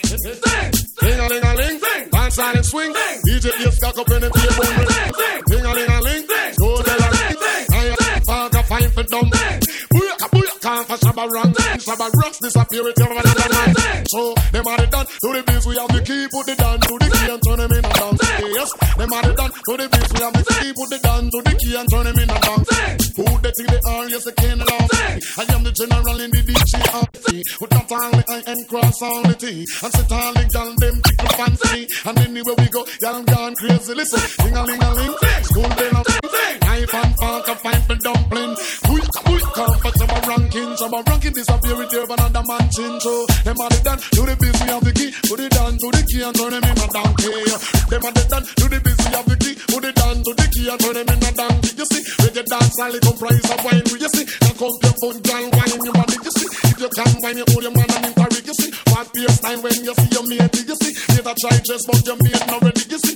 Ding 1.00 1.20
a 1.20 1.30
ling 1.30 1.44
a 1.46 1.56
ling, 1.56 1.80
dance 2.12 2.40
and 2.40 2.66
swing. 2.66 2.94
DJ 3.26 3.52
you 3.64 3.72
stuck 3.72 3.98
up 3.98 4.12
in 4.12 4.20
the 4.20 4.30
table. 4.30 4.66
Ding 5.48 5.66
a 5.66 5.74
ling 5.74 5.90
a 5.90 6.02
ling, 6.02 6.28
go 6.60 6.82
tell 6.82 7.04
'em. 7.04 7.14
I 7.72 8.20
father 8.26 8.64
find 8.64 8.94
for 8.94 9.04
dumb. 9.04 9.32
Booyaka 10.62 10.86
for 10.86 10.97
Shabba 10.97 11.30
rock. 11.30 11.47
Shabba 11.82 12.13
rocks 12.13 12.39
disappear 12.39 12.84
with 12.84 12.97
your 12.97 13.10
man. 13.10 14.06
So 14.08 14.34
them 14.52 14.67
are 14.67 14.78
the 14.78 14.88
done 14.88 15.06
to 15.06 15.28
the 15.34 15.43
beats 15.45 15.65
we 15.65 15.76
have 15.78 15.89
the 15.89 16.02
key 16.02 16.28
put 16.32 16.45
the 16.45 16.56
down 16.56 16.80
to 16.80 16.93
the 17.00 17.08
key 17.10 17.32
and 17.32 17.41
turn 17.43 17.60
them 17.60 17.71
in 17.71 17.86
a 17.86 17.93
dance. 17.93 18.21
Yes, 18.41 18.71
them 18.97 19.13
are 19.13 19.24
the 19.24 19.34
done 19.34 19.52
to 19.52 19.74
the 19.78 19.88
beats 19.89 20.12
we 20.13 20.19
have 20.21 20.34
the 20.34 20.43
key 20.60 20.74
put 20.74 20.89
the 20.89 21.00
down 21.02 21.24
to 21.30 21.39
the 21.41 21.54
key 21.58 21.76
and 21.76 21.89
turn 21.89 22.06
them 22.06 22.19
in 22.19 22.30
a 22.30 22.39
dance. 22.41 23.15
Who 23.15 23.26
they 23.41 23.52
think 23.52 23.69
they 23.69 23.82
are 23.88 24.06
yes, 24.10 24.28
I 24.28 24.32
can't 24.32 24.60
love. 24.60 24.89
I 24.91 25.43
am 25.54 25.63
the 25.63 25.71
general 25.71 26.19
in 26.21 26.32
the 26.32 26.41
DJ 26.45 26.74
army. 26.93 27.41
With 27.60 27.71
not 27.71 27.91
only 27.91 28.24
I 28.30 28.38
and 28.47 28.62
cross 28.69 29.02
all 29.02 29.24
the 29.24 29.36
T. 29.36 29.65
And 29.65 29.91
sit 29.93 30.12
all 30.12 30.34
the 30.34 30.43
gal, 30.45 30.69
them 30.78 30.95
tickle 31.02 31.34
fancy. 31.38 31.88
And 32.06 32.17
anywhere 32.19 32.56
we 32.58 32.67
go, 32.69 32.86
y'all 33.02 33.24
gone 33.24 33.56
crazy. 33.56 33.93
Listen, 33.93 34.21
ding 34.45 34.56
a 34.56 34.63
ling 34.63 34.82
a 34.82 34.89
ling, 34.93 35.15
school 35.43 35.69
bell. 35.78 36.04
Knife 36.82 36.93
and 36.93 37.15
fork, 37.17 37.47
a 37.47 37.56
for 37.56 37.95
dumpling. 37.95 38.56
Quick, 38.86 39.08
quick, 39.24 39.45
comfort, 39.54 39.95
some 39.97 40.12
a 40.52 40.60
ranking. 40.60 40.76
Shabba 40.76 41.08
Ranking 41.08 41.34
disappear 41.34 41.76
with 41.76 41.92
you, 41.92 42.04
another 42.04 42.44
man 42.48 42.70
chin. 42.72 43.00
So, 43.00 43.26
them 43.44 43.60
are 43.60 43.70
the 43.70 43.80
done, 43.84 44.00
to 44.00 44.22
the 44.22 44.36
we 44.36 44.48
have 44.68 44.84
the 44.84 44.92
key. 44.92 45.12
Put 45.28 45.40
it 45.40 45.52
down 45.52 45.78
to 45.78 45.88
the 45.92 46.02
key 46.04 46.22
and 46.24 46.36
turn 46.36 46.52
them 46.52 46.64
in 46.64 46.78
a 46.78 46.88
donkey. 46.92 47.32
Them 47.88 48.06
are 48.06 48.12
the 48.12 48.24
done, 48.28 48.46
to 48.46 48.66
the 48.68 48.78
we 48.84 48.92
have 49.12 49.28
the 49.28 49.36
key. 49.40 49.56
Put 49.72 49.86
it 49.86 49.96
down 49.96 50.16
to 50.24 50.32
the 50.36 50.46
key 50.52 50.68
and 50.68 50.80
turn 50.80 50.96
them 50.96 51.10
in 51.10 51.24
a 51.24 51.32
donkey. 51.32 51.72
You 51.78 51.86
see, 51.88 52.04
reggae 52.24 52.46
dance, 52.46 52.80
all 52.80 52.96
it 52.96 53.02
comprise 53.02 53.48
of 53.52 53.60
wine. 53.64 53.86
You 53.88 54.10
see, 54.12 54.26
now 54.44 54.54
come 54.60 54.76
your 54.82 54.96
phone, 55.00 55.20
girl, 55.24 55.46
wine 55.56 55.82
your 55.82 55.96
body. 55.96 56.18
You 56.20 56.34
see, 56.36 56.48
if 56.68 56.78
you 56.80 56.90
can 56.92 57.12
wine, 57.22 57.38
you 57.40 57.48
hold 57.52 57.64
your 57.64 57.76
man 57.76 57.92
and 57.92 58.06
interrogate. 58.12 58.48
You 58.48 58.56
see, 58.56 58.72
what 58.92 59.08
your 59.16 59.32
style 59.32 59.62
when 59.62 59.78
you 59.84 59.94
see 59.96 60.12
your 60.12 60.26
mate. 60.28 60.56
You 60.68 60.78
see, 60.78 60.94
you 61.16 61.22
try 61.24 61.56
just 61.64 61.86
but 61.88 62.02
your 62.04 62.18
mate 62.20 62.44
not 62.48 62.62
ready. 62.62 62.84
You 62.92 63.00
see, 63.00 63.16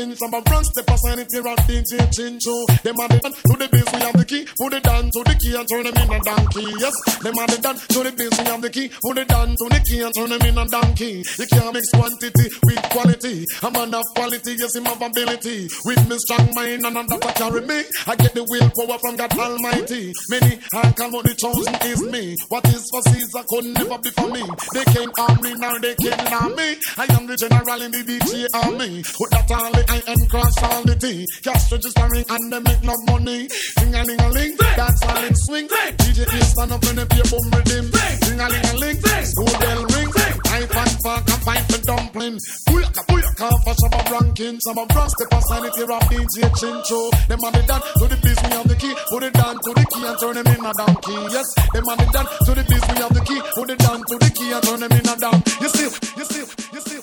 ranking, 0.00 0.16
Shabba 0.16 0.50
Rank 0.50 0.64
step 0.64 0.88
aside 0.88 1.18
it 1.18 1.28
here 1.30 1.46
at 1.46 1.58
DJ 1.58 1.98
Chincho. 2.10 2.82
Them 2.82 3.00
are 3.00 3.08
the 3.08 3.20
to 3.20 3.56
the 3.56 3.79
we 3.92 4.00
have 4.00 4.16
the 4.16 4.24
key. 4.24 4.46
Put 4.58 4.74
it 4.74 4.82
down 4.82 5.10
to 5.10 5.20
the 5.24 5.34
key 5.40 5.54
and 5.54 5.66
turn 5.68 5.84
them 5.84 5.96
in 5.96 6.10
a 6.10 6.20
donkey. 6.20 6.66
Yes, 6.78 6.94
them 7.20 7.38
are 7.38 7.46
the 7.46 7.58
done 7.60 7.76
to 7.76 7.98
the 8.04 8.12
base, 8.12 8.36
we 8.38 8.44
have 8.44 8.62
the 8.62 8.70
key. 8.70 8.88
Put 9.02 9.18
it 9.18 9.28
down 9.28 9.48
to 9.48 9.66
the 9.70 9.80
key 9.86 10.00
and 10.02 10.14
turn 10.14 10.30
them 10.30 10.42
in 10.42 10.58
a 10.58 10.64
donkey. 10.66 11.24
You 11.38 11.46
can't 11.46 11.74
mix 11.74 11.90
quantity 11.90 12.46
with 12.64 12.82
quality. 12.90 13.44
A 13.62 13.70
man 13.70 13.94
of 13.94 14.06
quality, 14.14 14.52
yes, 14.58 14.74
him 14.76 14.84
have 14.84 15.02
ability. 15.02 15.68
With 15.84 16.02
me 16.08 16.16
strong 16.18 16.54
mind 16.54 16.84
and 16.86 16.96
under 16.96 17.18
to 17.18 17.32
carry 17.34 17.62
me. 17.62 17.84
I 18.06 18.16
get 18.16 18.34
the 18.34 18.44
willpower 18.44 18.98
from 18.98 19.16
God 19.16 19.32
Almighty. 19.38 20.12
Many 20.28 20.58
are 20.74 20.92
come 20.94 21.12
but 21.12 21.24
the 21.24 21.34
chosen 21.34 21.74
is 21.86 22.02
me. 22.02 22.36
What 22.48 22.66
is 22.68 22.88
for 22.90 23.02
Caesar 23.10 23.44
could 23.48 23.66
never 23.76 23.98
be 23.98 24.10
for 24.10 24.28
me. 24.28 24.42
They 24.74 24.84
can't 24.92 25.12
harm 25.16 25.38
me, 25.42 25.54
now 25.54 25.78
they 25.78 25.94
can't 25.96 26.28
harm 26.28 26.54
me. 26.56 26.76
I 26.96 27.06
am 27.16 27.26
the 27.26 27.36
general 27.36 27.80
in 27.82 27.90
the 27.90 28.02
DJ 28.04 28.46
army. 28.54 29.02
Put 29.02 29.30
that 29.30 29.50
all 29.50 29.70
the 29.72 29.84
I 29.88 30.02
and 30.10 30.28
cross 30.30 30.54
all 30.62 30.82
the 30.82 30.94
T. 30.96 31.26
Cash 31.42 31.72
registering 31.72 32.24
and 32.28 32.52
they 32.52 32.60
make 32.60 32.82
no 32.82 32.94
money. 33.10 33.48
Sing 33.80 33.94
a 33.94 34.04
ling 34.04 34.20
a 34.20 34.28
ling, 34.28 34.56
dance 34.56 35.02
all 35.08 35.24
in 35.24 35.34
swing. 35.34 35.68
DJ 35.68 36.20
is 36.28 36.48
stand 36.52 36.72
up 36.72 36.84
when 36.84 36.96
they 36.96 37.06
play 37.06 37.24
boom 37.32 37.46
rhythm. 37.50 37.86
Sing 38.20 38.40
a 38.40 38.46
ling 38.52 38.66
a 38.68 38.74
ling, 38.76 38.98
school 39.24 39.54
bell 39.58 39.82
ring. 39.96 40.10
Knife 40.60 40.76
and 40.76 40.96
fork 41.00 41.24
and 41.24 41.42
pipe 41.48 41.70
and 41.72 41.84
dumpling. 41.88 42.36
Booyaka, 42.68 43.02
booyaka 43.08 43.48
for 43.64 43.74
Shabba 43.80 44.00
Ranking. 44.12 44.60
Some 44.60 44.78
of 44.78 44.88
rank 44.94 45.10
step 45.10 45.32
it 45.32 45.74
here 45.76 45.92
of 45.92 46.02
DJ 46.12 46.36
Chincho. 46.60 47.28
Them 47.28 47.44
are 47.44 47.52
the 47.52 47.62
done 47.64 47.80
to 47.80 48.04
the 48.06 48.16
biz, 48.20 48.36
we 48.44 48.50
have 48.52 48.68
the 48.68 48.76
key. 48.76 48.94
Put 49.08 49.22
it 49.22 49.32
down 49.32 49.56
to 49.56 49.70
the 49.72 49.84
key 49.88 50.04
and 50.04 50.18
turn 50.20 50.34
them 50.36 50.46
in 50.46 50.64
a 50.64 50.72
donkey. 50.76 51.16
Yes, 51.32 51.48
them 51.72 51.88
are 51.88 51.96
the 51.96 52.06
done 52.12 52.28
to 52.44 52.50
the 52.52 52.64
biz, 52.68 52.84
we 52.84 52.96
have 53.00 53.14
the 53.14 53.24
key. 53.24 53.40
Put 53.54 53.70
it 53.70 53.78
down 53.78 53.98
to 54.04 54.14
the 54.20 54.30
key 54.36 54.52
and 54.52 54.62
turn 54.62 54.80
them 54.80 54.92
in 54.92 55.08
a 55.08 55.16
down. 55.16 55.38
You 55.64 55.68
see, 55.72 55.88
you 56.20 56.24
see, 56.28 56.44
you 56.76 56.80
see, 56.84 57.00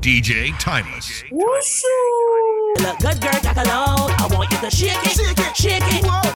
DJ 0.00 0.58
Timeless. 0.58 1.24
Look 1.30 2.98
good, 3.00 3.20
girl, 3.20 3.32
take. 3.32 3.68
I 3.68 4.28
want 4.32 4.50
you 4.50 4.58
to 4.58 4.70
shake 4.70 4.96
it, 5.04 5.10
shake 5.10 5.38
it, 5.38 5.56
shake 5.56 6.04
it. 6.04 6.20